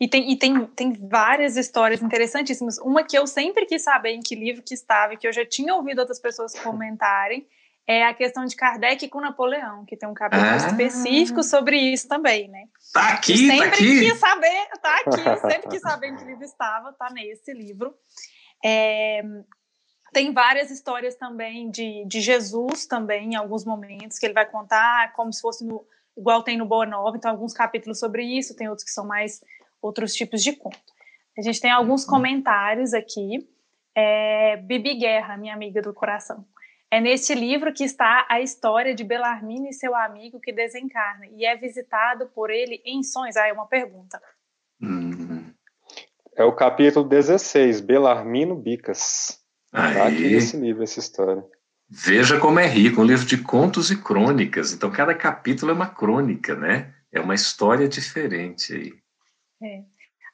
E 0.00 0.08
tem, 0.08 0.30
e 0.30 0.36
tem, 0.36 0.66
tem 0.66 0.92
várias 1.08 1.56
histórias 1.56 2.02
interessantíssimas. 2.02 2.78
Uma 2.78 3.04
que 3.04 3.16
eu 3.16 3.26
sempre 3.26 3.64
quis 3.64 3.82
saber 3.82 4.10
em 4.10 4.20
que 4.20 4.34
livro 4.34 4.62
que 4.62 4.74
estava, 4.74 5.14
e 5.14 5.16
que 5.16 5.26
eu 5.26 5.32
já 5.32 5.46
tinha 5.46 5.74
ouvido 5.74 6.00
outras 6.00 6.20
pessoas 6.20 6.52
comentarem, 6.60 7.46
é 7.86 8.04
a 8.04 8.14
questão 8.14 8.44
de 8.44 8.56
Kardec 8.56 9.08
com 9.08 9.20
Napoleão, 9.20 9.84
que 9.84 9.96
tem 9.96 10.08
um 10.08 10.14
capítulo 10.14 10.48
ah. 10.50 10.56
específico 10.56 11.42
sobre 11.42 11.76
isso 11.76 12.08
também, 12.08 12.48
né? 12.48 12.64
Tá 12.92 13.08
aqui, 13.10 13.36
sempre 13.36 13.58
tá 13.58 13.66
aqui. 13.66 14.00
quis 14.00 14.18
saber, 14.18 14.68
tá 14.80 14.96
aqui, 14.96 15.40
sempre 15.40 15.68
quis 15.68 15.80
saber 15.82 16.08
em 16.08 16.16
que 16.16 16.24
livro 16.24 16.44
estava, 16.44 16.92
tá 16.94 17.10
nesse 17.10 17.52
livro. 17.52 17.94
É, 18.64 19.22
tem 20.14 20.32
várias 20.32 20.70
histórias 20.70 21.14
também 21.16 21.70
de, 21.70 22.04
de 22.06 22.20
Jesus 22.20 22.86
também, 22.86 23.32
em 23.32 23.36
alguns 23.36 23.64
momentos, 23.64 24.18
que 24.18 24.24
ele 24.24 24.32
vai 24.32 24.46
contar 24.46 25.12
como 25.12 25.30
se 25.32 25.42
fosse 25.42 25.64
no, 25.64 25.84
igual 26.16 26.42
tem 26.42 26.56
no 26.56 26.66
Boa 26.66 26.86
Nova, 26.86 27.16
então 27.16 27.30
alguns 27.30 27.52
capítulos 27.52 27.98
sobre 27.98 28.24
isso, 28.24 28.56
tem 28.56 28.68
outros 28.68 28.84
que 28.84 28.92
são 28.92 29.06
mais 29.06 29.40
outros 29.80 30.14
tipos 30.14 30.42
de 30.42 30.52
conto. 30.52 30.78
A 31.36 31.42
gente 31.42 31.60
tem 31.60 31.70
alguns 31.70 32.04
uhum. 32.04 32.10
comentários 32.10 32.94
aqui. 32.94 33.48
É, 33.94 34.56
Bibi 34.56 34.94
Guerra, 34.94 35.36
minha 35.36 35.54
amiga 35.54 35.82
do 35.82 35.92
coração. 35.92 36.44
É 36.90 37.00
neste 37.00 37.34
livro 37.34 37.72
que 37.72 37.84
está 37.84 38.26
a 38.28 38.40
história 38.40 38.94
de 38.94 39.02
Belarmino 39.02 39.68
e 39.68 39.72
seu 39.72 39.94
amigo 39.96 40.40
que 40.40 40.52
desencarna 40.52 41.26
e 41.26 41.44
é 41.44 41.56
visitado 41.56 42.26
por 42.28 42.50
ele 42.50 42.80
em 42.84 43.02
sonhos. 43.02 43.36
Ah, 43.36 43.48
é 43.48 43.52
uma 43.52 43.66
pergunta. 43.66 44.20
Uhum. 44.80 45.52
É 46.36 46.44
o 46.44 46.54
capítulo 46.54 47.08
16, 47.08 47.80
Belarmino 47.80 48.54
Bicas. 48.54 49.40
Está 49.72 50.06
aqui 50.06 50.22
nesse 50.22 50.56
livro 50.56 50.84
essa 50.84 51.00
história. 51.00 51.44
Veja 51.88 52.40
como 52.40 52.58
é 52.58 52.66
rico, 52.66 53.00
um 53.00 53.04
livro 53.04 53.26
de 53.26 53.38
contos 53.38 53.90
e 53.90 53.96
crônicas. 53.96 54.72
Então, 54.72 54.90
cada 54.90 55.14
capítulo 55.14 55.70
é 55.70 55.74
uma 55.74 55.86
crônica, 55.86 56.54
né? 56.54 56.92
É 57.12 57.20
uma 57.20 57.34
história 57.34 57.86
diferente 57.88 58.72
aí. 58.72 58.94
É. 59.62 59.84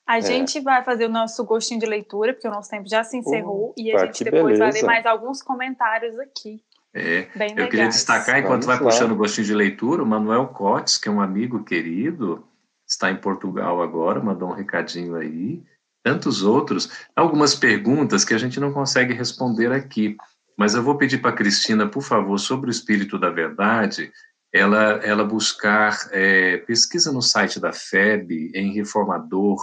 A 0.07 0.19
é. 0.19 0.23
gente 0.23 0.61
vai 0.61 0.83
fazer 0.83 1.07
o 1.07 1.11
nosso 1.11 1.45
gostinho 1.45 1.78
de 1.78 1.87
leitura, 1.87 2.33
porque 2.33 2.49
o 2.49 2.50
nosso 2.50 2.71
tempo 2.71 2.88
já 2.88 3.04
se 3.04 3.16
encerrou, 3.16 3.71
uh, 3.71 3.75
e 3.76 3.95
a 3.95 4.07
gente 4.07 4.25
depois 4.25 4.59
beleza. 4.59 4.64
vai 4.64 4.73
ler 4.73 4.83
mais 4.85 5.07
alguns 5.07 5.42
comentários 5.42 6.19
aqui. 6.19 6.62
É, 6.92 7.28
Bem 7.37 7.50
eu 7.50 7.54
legais. 7.54 7.71
queria 7.71 7.88
destacar, 7.88 8.38
enquanto 8.38 8.64
Vamos 8.64 8.66
vai 8.66 8.76
lá. 8.76 8.83
puxando 8.83 9.12
o 9.12 9.16
gostinho 9.16 9.47
de 9.47 9.54
leitura, 9.54 10.02
o 10.02 10.07
Manuel 10.07 10.49
Cotes, 10.49 10.99
que 10.99 11.09
é 11.09 11.12
um 11.12 11.21
amigo 11.21 11.62
querido, 11.62 12.45
está 12.88 13.11
em 13.11 13.16
Portugal 13.16 13.80
agora, 13.80 14.21
mandou 14.21 14.49
um 14.49 14.54
recadinho 14.54 15.14
aí. 15.14 15.62
Tantos 16.02 16.42
outros. 16.42 16.90
Algumas 17.14 17.54
perguntas 17.54 18.25
que 18.25 18.35
a 18.35 18.38
gente 18.38 18.59
não 18.59 18.73
consegue 18.73 19.12
responder 19.12 19.71
aqui, 19.71 20.16
mas 20.60 20.74
eu 20.74 20.82
vou 20.82 20.98
pedir 20.98 21.22
para 21.22 21.30
a 21.30 21.34
Cristina, 21.34 21.88
por 21.88 22.02
favor, 22.02 22.36
sobre 22.36 22.68
o 22.68 22.70
Espírito 22.70 23.18
da 23.18 23.30
Verdade, 23.30 24.12
ela, 24.52 25.00
ela 25.02 25.24
buscar, 25.24 25.98
é, 26.10 26.58
pesquisa 26.58 27.10
no 27.10 27.22
site 27.22 27.58
da 27.58 27.72
FEB, 27.72 28.52
em 28.54 28.74
Reformador, 28.74 29.58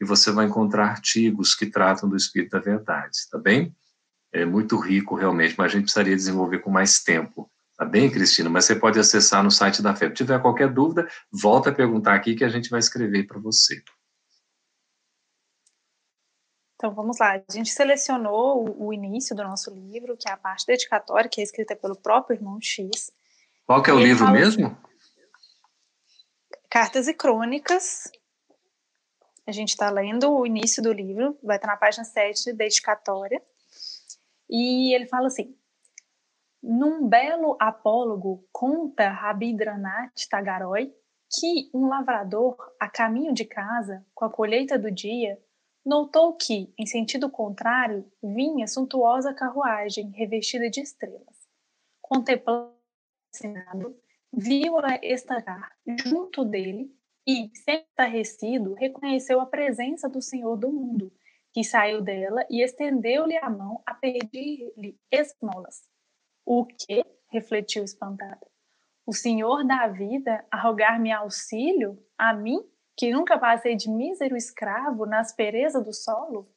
e 0.00 0.04
você 0.04 0.30
vai 0.30 0.46
encontrar 0.46 0.90
artigos 0.90 1.56
que 1.56 1.66
tratam 1.66 2.08
do 2.08 2.14
Espírito 2.14 2.52
da 2.52 2.60
Verdade, 2.60 3.18
tá 3.32 3.36
bem? 3.36 3.74
É 4.32 4.44
muito 4.44 4.78
rico, 4.78 5.16
realmente, 5.16 5.56
mas 5.58 5.72
a 5.72 5.74
gente 5.74 5.82
precisaria 5.86 6.14
desenvolver 6.14 6.60
com 6.60 6.70
mais 6.70 7.02
tempo. 7.02 7.50
Tá 7.76 7.84
bem, 7.84 8.08
Cristina? 8.08 8.48
Mas 8.48 8.64
você 8.64 8.76
pode 8.76 9.00
acessar 9.00 9.42
no 9.42 9.50
site 9.50 9.82
da 9.82 9.92
FEB. 9.92 10.10
Se 10.10 10.18
tiver 10.18 10.40
qualquer 10.40 10.72
dúvida, 10.72 11.08
volta 11.32 11.70
a 11.70 11.74
perguntar 11.74 12.14
aqui 12.14 12.36
que 12.36 12.44
a 12.44 12.48
gente 12.48 12.70
vai 12.70 12.78
escrever 12.78 13.26
para 13.26 13.40
você. 13.40 13.82
Então 16.78 16.94
vamos 16.94 17.18
lá. 17.18 17.32
A 17.32 17.52
gente 17.52 17.70
selecionou 17.70 18.64
o, 18.64 18.86
o, 18.86 18.92
início 18.92 19.34
do 19.34 19.42
nosso 19.42 19.68
livro, 19.74 20.16
que 20.16 20.28
é 20.28 20.32
a 20.32 20.36
parte 20.36 20.64
dedicatória, 20.64 21.28
que 21.28 21.40
é 21.40 21.44
escrita 21.44 21.74
pelo 21.74 21.96
próprio 21.96 22.36
irmão 22.36 22.60
X. 22.62 23.10
Qual 23.66 23.82
que 23.82 23.90
é 23.90 23.92
o 23.92 23.98
livro 23.98 24.30
mesmo? 24.30 24.78
Cartas 26.70 27.08
e 27.08 27.14
Crônicas. 27.14 28.08
A 29.44 29.50
gente 29.50 29.70
está 29.70 29.90
lendo 29.90 30.30
o 30.32 30.46
início 30.46 30.80
do 30.80 30.92
livro, 30.92 31.36
vai 31.42 31.56
estar 31.56 31.66
na 31.66 31.76
página 31.76 32.04
7, 32.04 32.52
dedicatória. 32.52 33.42
E 34.48 34.94
ele 34.94 35.06
fala 35.06 35.26
assim: 35.26 35.56
num 36.62 37.08
belo 37.08 37.56
apólogo, 37.58 38.46
conta 38.52 39.08
Rabindranath 39.08 40.28
Tagore 40.30 40.94
que 41.28 41.70
um 41.74 41.88
lavrador, 41.88 42.56
a 42.78 42.88
caminho 42.88 43.34
de 43.34 43.44
casa, 43.44 44.06
com 44.14 44.24
a 44.24 44.30
colheita 44.30 44.78
do 44.78 44.92
dia, 44.92 45.38
notou 45.88 46.34
que, 46.34 46.70
em 46.78 46.84
sentido 46.84 47.30
contrário, 47.30 48.04
vinha 48.22 48.66
suntuosa 48.66 49.32
carruagem 49.32 50.10
revestida 50.10 50.68
de 50.68 50.82
estrelas. 50.82 51.48
Contemplando 52.02 52.76
viu-a 54.30 55.00
estacar 55.02 55.72
junto 56.04 56.44
dele 56.44 56.94
e, 57.26 57.50
estarrecido, 57.66 58.74
reconheceu 58.74 59.40
a 59.40 59.46
presença 59.46 60.10
do 60.10 60.20
Senhor 60.20 60.58
do 60.58 60.70
mundo, 60.70 61.10
que 61.54 61.64
saiu 61.64 62.02
dela 62.02 62.44
e 62.50 62.62
estendeu-lhe 62.62 63.38
a 63.38 63.48
mão 63.48 63.82
a 63.86 63.94
pedir-lhe 63.94 64.98
esmolas. 65.10 65.88
O 66.44 66.66
que? 66.66 67.02
refletiu 67.30 67.84
espantada. 67.84 68.46
O 69.06 69.14
Senhor 69.14 69.66
da 69.66 69.86
vida 69.88 70.46
a 70.50 70.60
rogar-me 70.60 71.12
auxílio? 71.12 72.02
A 72.16 72.32
mim, 72.34 72.62
que 72.98 73.12
nunca 73.12 73.38
passei 73.38 73.76
de 73.76 73.88
mísero 73.88 74.36
escravo 74.36 75.06
na 75.06 75.20
aspereza 75.20 75.80
do 75.80 75.94
solo? 75.94 76.52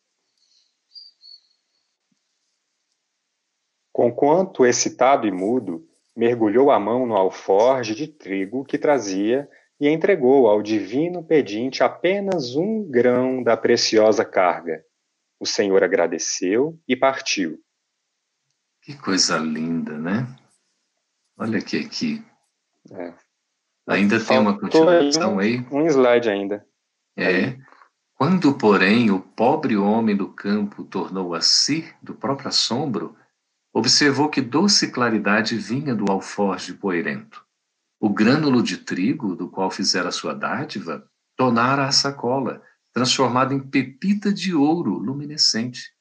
Conquanto 3.93 4.65
excitado 4.65 5.27
e 5.27 5.31
mudo, 5.31 5.87
mergulhou 6.17 6.71
a 6.71 6.79
mão 6.79 7.05
no 7.05 7.15
alforge 7.15 7.93
de 7.93 8.07
trigo 8.07 8.65
que 8.65 8.79
trazia 8.79 9.47
e 9.79 9.87
entregou 9.87 10.47
ao 10.47 10.63
divino 10.63 11.23
pedinte 11.23 11.83
apenas 11.83 12.55
um 12.55 12.89
grão 12.89 13.43
da 13.43 13.55
preciosa 13.55 14.25
carga. 14.25 14.83
O 15.39 15.45
Senhor 15.45 15.83
agradeceu 15.83 16.79
e 16.87 16.95
partiu. 16.95 17.59
Que 18.81 18.97
coisa 18.97 19.37
linda, 19.37 19.95
né? 19.95 20.25
Olha 21.37 21.59
aqui, 21.59 21.85
aqui. 21.85 22.25
É. 22.91 23.30
Ainda 23.87 24.23
tem 24.23 24.39
uma 24.39 24.57
continuação 24.57 25.39
aí, 25.39 25.65
um, 25.71 25.85
slide 25.87 26.29
ainda. 26.29 26.65
É. 27.17 27.57
Quando, 28.15 28.53
porém, 28.53 29.09
o 29.09 29.19
pobre 29.19 29.75
homem 29.75 30.15
do 30.15 30.29
campo 30.29 30.83
tornou 30.83 31.33
a 31.33 31.41
si 31.41 31.91
do 32.01 32.13
próprio 32.13 32.49
assombro, 32.49 33.15
observou 33.73 34.29
que 34.29 34.41
doce 34.41 34.91
claridade 34.91 35.57
vinha 35.57 35.95
do 35.95 36.11
alforje 36.11 36.73
poeirento. 36.73 37.43
O 37.99 38.09
grânulo 38.09 38.61
de 38.61 38.77
trigo, 38.77 39.35
do 39.35 39.49
qual 39.49 39.71
fizera 39.71 40.11
sua 40.11 40.33
dádiva, 40.33 41.07
tornara 41.35 41.85
a 41.85 41.91
sacola, 41.91 42.61
transformada 42.93 43.53
em 43.53 43.59
pepita 43.59 44.31
de 44.31 44.53
ouro 44.53 44.93
luminescente. 44.97 45.91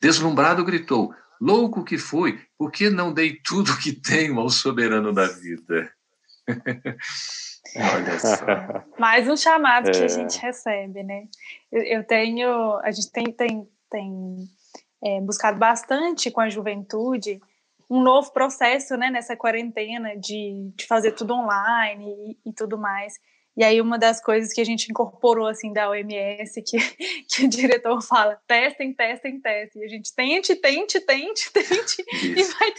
Deslumbrado, 0.00 0.64
gritou: 0.64 1.14
Louco 1.40 1.84
que 1.84 1.98
fui, 1.98 2.40
por 2.56 2.70
que 2.70 2.88
não 2.88 3.12
dei 3.12 3.40
tudo 3.42 3.72
o 3.72 3.78
que 3.78 3.92
tenho 3.92 4.38
ao 4.40 4.48
soberano 4.48 5.12
da 5.12 5.26
vida? 5.26 5.90
Olha 7.76 8.18
só. 8.18 8.86
Mais 8.98 9.28
um 9.28 9.36
chamado 9.36 9.88
é. 9.88 9.92
que 9.92 10.00
a 10.00 10.04
é. 10.04 10.08
gente 10.08 10.38
recebe, 10.38 11.02
né? 11.02 11.26
Eu, 11.70 11.82
eu, 11.82 12.04
tenho, 12.04 12.78
a 12.82 12.90
gente 12.90 13.10
tem, 13.10 13.24
tem, 13.32 13.68
tem 13.90 14.48
é, 15.02 15.20
buscado 15.20 15.58
bastante 15.58 16.30
com 16.30 16.40
a 16.40 16.48
juventude 16.48 17.40
um 17.88 18.02
novo 18.02 18.32
processo, 18.32 18.96
né, 18.96 19.10
nessa 19.10 19.36
quarentena 19.36 20.16
de, 20.16 20.72
de 20.74 20.86
fazer 20.86 21.12
tudo 21.12 21.34
online 21.34 22.36
e, 22.44 22.50
e 22.50 22.52
tudo 22.52 22.76
mais. 22.76 23.14
E 23.56 23.64
aí 23.64 23.80
uma 23.80 23.98
das 23.98 24.20
coisas 24.20 24.52
que 24.52 24.60
a 24.60 24.64
gente 24.64 24.90
incorporou 24.90 25.46
assim 25.46 25.72
da 25.72 25.88
OMS 25.88 26.62
que, 26.62 26.76
que 27.28 27.46
o 27.46 27.48
diretor 27.48 28.02
fala, 28.02 28.38
testem, 28.46 28.92
testem, 28.92 29.40
testem. 29.40 29.82
E 29.82 29.84
a 29.84 29.88
gente 29.88 30.14
tente, 30.14 30.54
tente, 30.56 31.00
tente, 31.00 31.52
tente 31.52 32.04
e 32.22 32.42
vai 32.42 32.74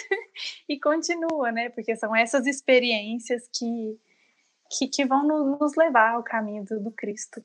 e 0.70 0.80
continua, 0.80 1.52
né? 1.52 1.70
Porque 1.70 1.96
são 1.96 2.16
essas 2.16 2.46
experiências 2.46 3.50
que 3.52 3.98
que, 4.70 4.88
que 4.88 5.06
vão 5.06 5.26
no, 5.26 5.58
nos 5.58 5.76
levar 5.76 6.14
ao 6.14 6.24
caminho 6.24 6.64
do, 6.66 6.80
do, 6.80 6.92
Cristo. 6.92 7.44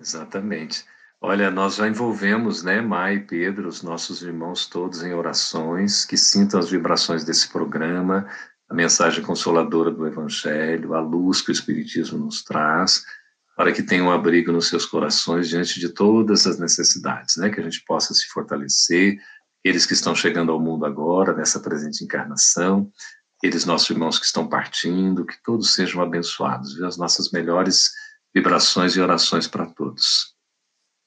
Exatamente. 0.00 0.84
Olha, 1.20 1.50
nós 1.50 1.76
já 1.76 1.88
envolvemos, 1.88 2.62
né, 2.62 2.80
Mai 2.80 3.14
e 3.14 3.20
Pedro, 3.20 3.68
os 3.68 3.82
nossos 3.82 4.22
irmãos 4.22 4.66
todos 4.66 5.02
em 5.02 5.14
orações, 5.14 6.04
que 6.04 6.16
sintam 6.16 6.60
as 6.60 6.70
vibrações 6.70 7.24
desse 7.24 7.48
programa, 7.48 8.28
a 8.68 8.74
mensagem 8.74 9.22
consoladora 9.22 9.90
do 9.90 10.06
Evangelho, 10.06 10.94
a 10.94 11.00
luz 11.00 11.40
que 11.40 11.50
o 11.50 11.52
Espiritismo 11.52 12.18
nos 12.18 12.42
traz, 12.42 13.04
para 13.56 13.72
que 13.72 13.82
tenham 13.82 14.10
abrigo 14.10 14.50
nos 14.50 14.68
seus 14.68 14.84
corações 14.84 15.48
diante 15.48 15.78
de 15.78 15.88
todas 15.88 16.46
as 16.46 16.58
necessidades, 16.58 17.36
né? 17.36 17.50
Que 17.50 17.60
a 17.60 17.62
gente 17.62 17.84
possa 17.84 18.12
se 18.12 18.26
fortalecer, 18.26 19.16
eles 19.62 19.86
que 19.86 19.92
estão 19.92 20.14
chegando 20.14 20.52
ao 20.52 20.60
mundo 20.60 20.84
agora, 20.84 21.32
nessa 21.32 21.60
presente 21.60 22.04
encarnação, 22.04 22.90
aqueles 23.38 23.64
nossos 23.64 23.88
irmãos 23.90 24.18
que 24.18 24.26
estão 24.26 24.48
partindo, 24.48 25.24
que 25.24 25.40
todos 25.42 25.72
sejam 25.72 26.02
abençoados, 26.02 26.74
viu? 26.74 26.86
As 26.86 26.96
nossas 26.96 27.30
melhores 27.30 27.90
vibrações 28.34 28.96
e 28.96 29.00
orações 29.00 29.46
para 29.46 29.66
todos. 29.66 30.33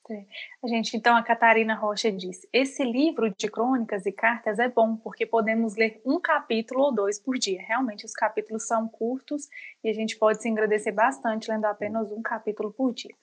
É. 0.10 0.26
A 0.64 0.68
gente, 0.68 0.96
então, 0.96 1.16
a 1.16 1.24
Catarina 1.24 1.76
Rocha 1.76 2.12
diz: 2.12 2.48
esse 2.54 2.84
livro 2.84 3.34
de 3.38 3.50
crônicas 3.50 4.06
e 4.06 4.12
cartas 4.12 4.58
é 4.58 4.70
bom 4.70 4.96
porque 4.96 5.26
podemos 5.26 5.76
ler 5.76 6.02
um 6.06 6.20
capítulo 6.20 6.86
ou 6.86 6.96
dois 6.96 7.20
por 7.20 7.38
dia. 7.38 7.62
Realmente, 7.62 8.06
os 8.06 8.14
capítulos 8.14 8.66
são 8.66 8.88
curtos 8.88 9.48
e 9.84 9.90
a 9.90 9.94
gente 9.94 10.18
pode 10.18 10.42
se 10.42 10.50
agradecer 10.50 10.92
bastante 10.92 11.52
lendo 11.52 11.66
apenas 11.66 12.12
um 12.12 12.22
capítulo 12.22 12.72
por 12.72 12.94
dia. 12.94 13.14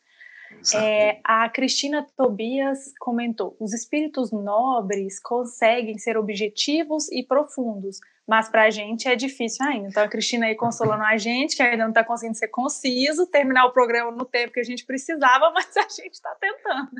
É, 0.74 1.20
a 1.24 1.48
Cristina 1.48 2.06
Tobias 2.16 2.92
comentou: 2.98 3.56
os 3.58 3.72
espíritos 3.72 4.30
nobres 4.30 5.18
conseguem 5.20 5.98
ser 5.98 6.16
objetivos 6.16 7.10
e 7.10 7.22
profundos, 7.22 7.98
mas 8.26 8.48
para 8.48 8.64
a 8.64 8.70
gente 8.70 9.06
é 9.06 9.14
difícil 9.14 9.64
ainda. 9.66 9.88
Então, 9.88 10.02
a 10.02 10.08
Cristina 10.08 10.46
aí 10.46 10.54
consolando 10.54 11.02
a 11.02 11.16
gente, 11.16 11.56
que 11.56 11.62
ainda 11.62 11.84
não 11.84 11.90
está 11.90 12.02
conseguindo 12.02 12.38
ser 12.38 12.48
conciso, 12.48 13.26
terminar 13.26 13.66
o 13.66 13.72
programa 13.72 14.10
no 14.10 14.24
tempo 14.24 14.52
que 14.52 14.60
a 14.60 14.64
gente 14.64 14.84
precisava, 14.86 15.50
mas 15.54 15.76
a 15.76 15.82
gente 15.82 16.14
está 16.14 16.34
tentando. 16.40 16.90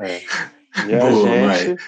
é. 0.00 0.22
E 0.88 0.94
a 0.94 1.00
Boa, 1.00 1.52
gente 1.52 1.82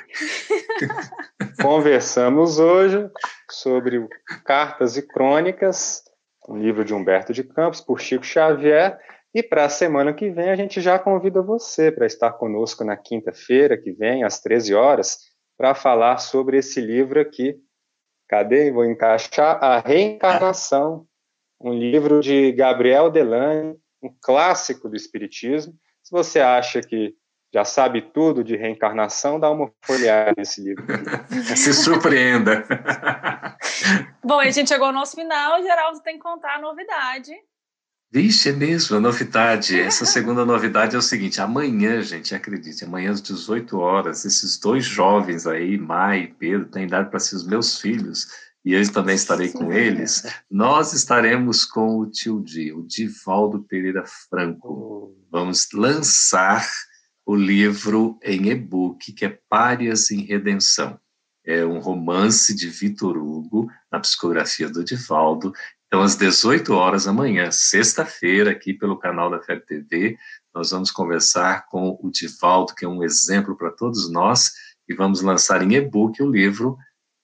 conversamos 1.62 2.59
hoje 2.59 3.11
sobre 3.50 4.07
Cartas 4.44 4.98
e 4.98 5.03
Crônicas, 5.03 6.03
um 6.46 6.59
livro 6.59 6.85
de 6.85 6.92
Humberto 6.92 7.33
de 7.33 7.42
Campos, 7.42 7.81
por 7.81 7.98
Chico 7.98 8.27
Xavier. 8.27 8.98
E 9.35 9.42
para 9.42 9.64
a 9.64 9.70
semana 9.70 10.12
que 10.12 10.31
vem, 10.31 10.50
a 10.50 10.55
gente 10.55 10.83
já 10.83 10.98
convida 10.98 11.40
você 11.40 11.90
para 11.90 12.05
estar 12.05 12.35
conosco 12.35 12.85
na 12.85 12.94
quinta-feira 12.94 13.79
que 13.79 13.90
vem, 13.90 14.22
às 14.22 14.40
13 14.40 14.74
horas, 14.74 15.16
para 15.57 15.74
falar 15.74 16.18
sobre 16.18 16.59
esse 16.59 16.79
livro 16.79 17.18
aqui, 17.18 17.57
Cadê? 18.29 18.71
Vou 18.71 18.85
encaixar 18.85 19.63
A 19.63 19.79
Reencarnação, 19.79 21.07
um 21.61 21.73
livro 21.73 22.21
de 22.21 22.53
Gabriel 22.53 23.11
Delane, 23.11 23.77
um 24.03 24.15
clássico 24.21 24.89
do 24.89 24.97
Espiritismo. 24.97 25.75
Se 26.03 26.11
você 26.11 26.41
acha 26.41 26.81
que 26.81 27.15
já 27.53 27.65
sabe 27.65 28.03
tudo 28.03 28.43
de 28.43 28.57
reencarnação, 28.57 29.39
dá 29.39 29.49
uma 29.49 29.71
folhada 29.85 30.35
nesse 30.37 30.61
livro. 30.61 30.85
Se 31.57 31.73
surpreenda. 31.73 32.65
Bom, 34.25 34.41
a 34.41 34.51
gente 34.51 34.69
chegou 34.69 34.89
ao 34.89 34.93
nosso 34.93 35.15
final, 35.15 35.63
Geraldo 35.63 36.03
tem 36.03 36.17
que 36.17 36.23
contar 36.23 36.57
a 36.57 36.61
novidade. 36.61 37.33
Vixe, 38.14 38.50
é 38.50 38.53
mesmo, 38.53 38.96
a 38.96 39.00
novidade. 39.00 39.74
Essa 39.81 40.07
segunda 40.07 40.46
novidade 40.46 40.94
é 40.94 40.98
o 40.98 41.03
seguinte: 41.03 41.40
amanhã, 41.40 42.00
gente, 42.00 42.33
acredite, 42.33 42.85
amanhã 42.85 43.11
às 43.11 43.20
18 43.20 43.77
horas, 43.77 44.24
esses 44.24 44.57
dois 44.57 44.85
jovens 44.85 45.48
aí, 45.48 45.77
Mai 45.77 46.20
e 46.20 46.29
Pedro, 46.29 46.68
têm 46.68 46.85
idade 46.85 47.11
para 47.11 47.18
ser 47.18 47.35
os 47.35 47.44
meus 47.44 47.81
filhos, 47.81 48.29
e 48.64 48.72
eu 48.72 48.92
também 48.92 49.16
estarei 49.16 49.48
com 49.48 49.72
eles. 49.72 50.22
Nós 50.48 50.92
estaremos 50.92 51.64
com 51.64 51.98
o 51.98 52.07
tio 52.07 52.40
Di, 52.40 52.72
o 52.72 52.87
Divaldo 52.87 53.64
Pereira 53.64 54.05
Franco. 54.31 54.68
Oh. 54.68 55.27
Vamos 55.33 55.66
lançar 55.74 56.64
o 57.27 57.35
livro 57.35 58.16
em 58.22 58.48
e-book, 58.48 59.12
que 59.12 59.24
é 59.24 59.40
Párias 59.48 60.12
em 60.12 60.20
Redenção. 60.20 61.00
É 61.44 61.66
um 61.66 61.81
romance 61.81 62.55
de 62.55 62.68
Vitor 62.68 63.18
Hugo, 63.18 63.68
na 63.90 63.98
psicografia 63.98 64.68
do 64.68 64.85
Divaldo. 64.85 65.53
Então, 65.95 66.03
às 66.03 66.17
18 66.17 66.75
horas 66.75 67.07
amanhã, 67.07 67.53
sexta-feira, 67.53 68.51
aqui 68.51 68.75
pelo 68.75 68.99
canal 68.99 69.31
da 69.31 69.41
FEB 69.41 69.65
TV, 69.65 70.19
nós 70.53 70.73
vamos 70.73 70.91
conversar 70.91 71.69
com 71.69 71.97
o 72.03 72.11
Divaldo, 72.11 72.75
que 72.75 72.85
é 72.85 72.89
um 72.89 73.05
exemplo 73.05 73.57
para 73.57 73.71
todos 73.71 74.11
nós, 74.11 74.51
e 74.89 74.93
vamos 74.93 75.21
lançar 75.21 75.63
em 75.63 75.73
e-book 75.77 76.21
o 76.21 76.29
livro 76.29 76.77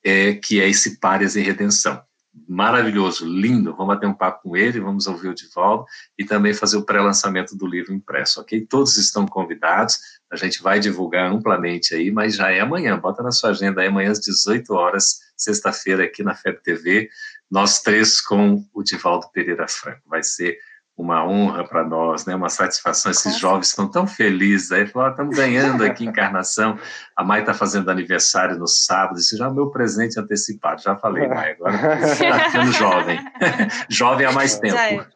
é, 0.05 0.35
que 0.35 0.61
é 0.61 0.69
esse 0.69 1.01
Párias 1.01 1.35
em 1.35 1.43
Redenção 1.43 2.01
maravilhoso, 2.49 3.27
lindo. 3.27 3.75
Vamos 3.75 3.95
bater 3.95 4.07
um 4.07 4.15
papo 4.15 4.43
com 4.43 4.57
ele, 4.57 4.81
vamos 4.81 5.07
ouvir 5.07 5.29
o 5.29 5.35
Divaldo 5.35 5.85
e 6.19 6.25
também 6.25 6.55
fazer 6.55 6.77
o 6.77 6.85
pré-lançamento 6.85 7.57
do 7.57 7.67
livro 7.67 7.93
impresso, 7.93 8.41
ok? 8.41 8.67
Todos 8.67 8.97
estão 8.97 9.27
convidados, 9.27 9.99
a 10.31 10.37
gente 10.37 10.63
vai 10.63 10.79
divulgar 10.79 11.31
amplamente 11.31 11.95
aí, 11.95 12.11
mas 12.11 12.37
já 12.37 12.51
é 12.51 12.61
amanhã, 12.61 12.99
bota 12.99 13.23
na 13.23 13.33
sua 13.33 13.51
agenda 13.51 13.81
aí, 13.81 13.89
amanhã 13.89 14.11
às 14.11 14.21
18 14.21 14.73
horas, 14.73 15.21
sexta-feira, 15.37 16.05
aqui 16.05 16.23
na 16.23 16.35
FEB 16.35 16.63
TV, 16.63 17.11
nós 17.51 17.81
três 17.81 18.21
com 18.21 18.65
o 18.73 18.83
Divaldo 18.83 19.29
Pereira 19.33 19.67
Franco. 19.69 20.03
Vai 20.07 20.23
ser 20.23 20.57
uma 20.97 21.27
honra 21.27 21.67
para 21.67 21.83
nós, 21.83 22.27
né? 22.27 22.35
Uma 22.35 22.51
satisfação. 22.51 23.11
Esses 23.11 23.39
jovens 23.39 23.69
estão 23.69 23.91
tão 23.91 24.07
felizes 24.07 24.71
aí, 24.71 24.87
falaram, 24.87 25.13
estamos 25.13 25.37
ganhando 25.37 25.83
aqui 25.83 26.05
encarnação. 26.05 26.79
A 27.17 27.25
Mai 27.25 27.41
está 27.41 27.55
fazendo 27.55 27.91
aniversário 27.91 28.59
no 28.59 28.67
sábado, 28.67 29.19
isso 29.19 29.37
já 29.37 29.47
é 29.47 29.49
o 29.49 29.55
meu 29.55 29.71
presente 29.71 30.21
antecipado. 30.21 30.83
Já 30.83 30.97
falei, 30.97 31.27
Mai, 31.27 31.53
agora 31.53 32.03
está 32.05 32.45
ficando 32.51 32.73
jovem. 32.73 33.19
jovem 33.89 34.27
há 34.27 34.33
mais 34.33 34.59
tempo. 34.59 35.07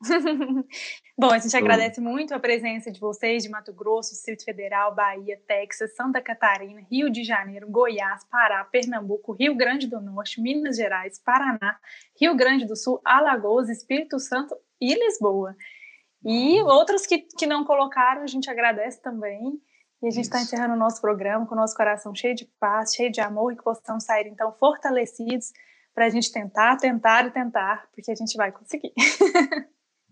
Bom, 1.18 1.30
a 1.30 1.38
gente 1.38 1.54
agradece 1.54 2.00
muito 2.00 2.32
a 2.34 2.40
presença 2.40 2.90
de 2.90 2.98
vocês 2.98 3.42
de 3.42 3.50
Mato 3.50 3.72
Grosso, 3.72 4.12
Distrito 4.12 4.44
Federal, 4.44 4.94
Bahia, 4.94 5.38
Texas, 5.46 5.94
Santa 5.94 6.22
Catarina, 6.22 6.80
Rio 6.90 7.10
de 7.10 7.22
Janeiro, 7.22 7.68
Goiás, 7.68 8.24
Pará, 8.30 8.64
Pernambuco, 8.64 9.32
Rio 9.32 9.54
Grande 9.54 9.86
do 9.86 10.00
Norte, 10.00 10.40
Minas 10.40 10.76
Gerais, 10.76 11.18
Paraná, 11.18 11.78
Rio 12.18 12.34
Grande 12.34 12.66
do 12.66 12.74
Sul, 12.74 13.00
Alagoas, 13.04 13.68
Espírito 13.68 14.18
Santo 14.18 14.56
e 14.80 14.94
Lisboa. 14.94 15.54
E 16.24 16.62
outros 16.62 17.06
que, 17.06 17.18
que 17.18 17.46
não 17.46 17.64
colocaram, 17.64 18.22
a 18.22 18.26
gente 18.26 18.50
agradece 18.50 19.00
também. 19.02 19.60
E 20.02 20.06
a 20.06 20.10
gente 20.10 20.24
está 20.24 20.40
encerrando 20.40 20.74
o 20.74 20.78
nosso 20.78 20.98
programa 21.00 21.46
com 21.46 21.54
o 21.54 21.58
nosso 21.58 21.76
coração 21.76 22.14
cheio 22.14 22.34
de 22.34 22.46
paz, 22.58 22.94
cheio 22.94 23.12
de 23.12 23.20
amor 23.20 23.52
e 23.52 23.56
que 23.56 23.62
possamos 23.62 24.04
sair, 24.04 24.26
então, 24.26 24.50
fortalecidos 24.52 25.52
para 25.94 26.06
a 26.06 26.08
gente 26.08 26.32
tentar, 26.32 26.76
tentar 26.76 27.26
e 27.26 27.30
tentar, 27.30 27.86
porque 27.92 28.10
a 28.10 28.14
gente 28.14 28.34
vai 28.34 28.50
conseguir. 28.50 28.94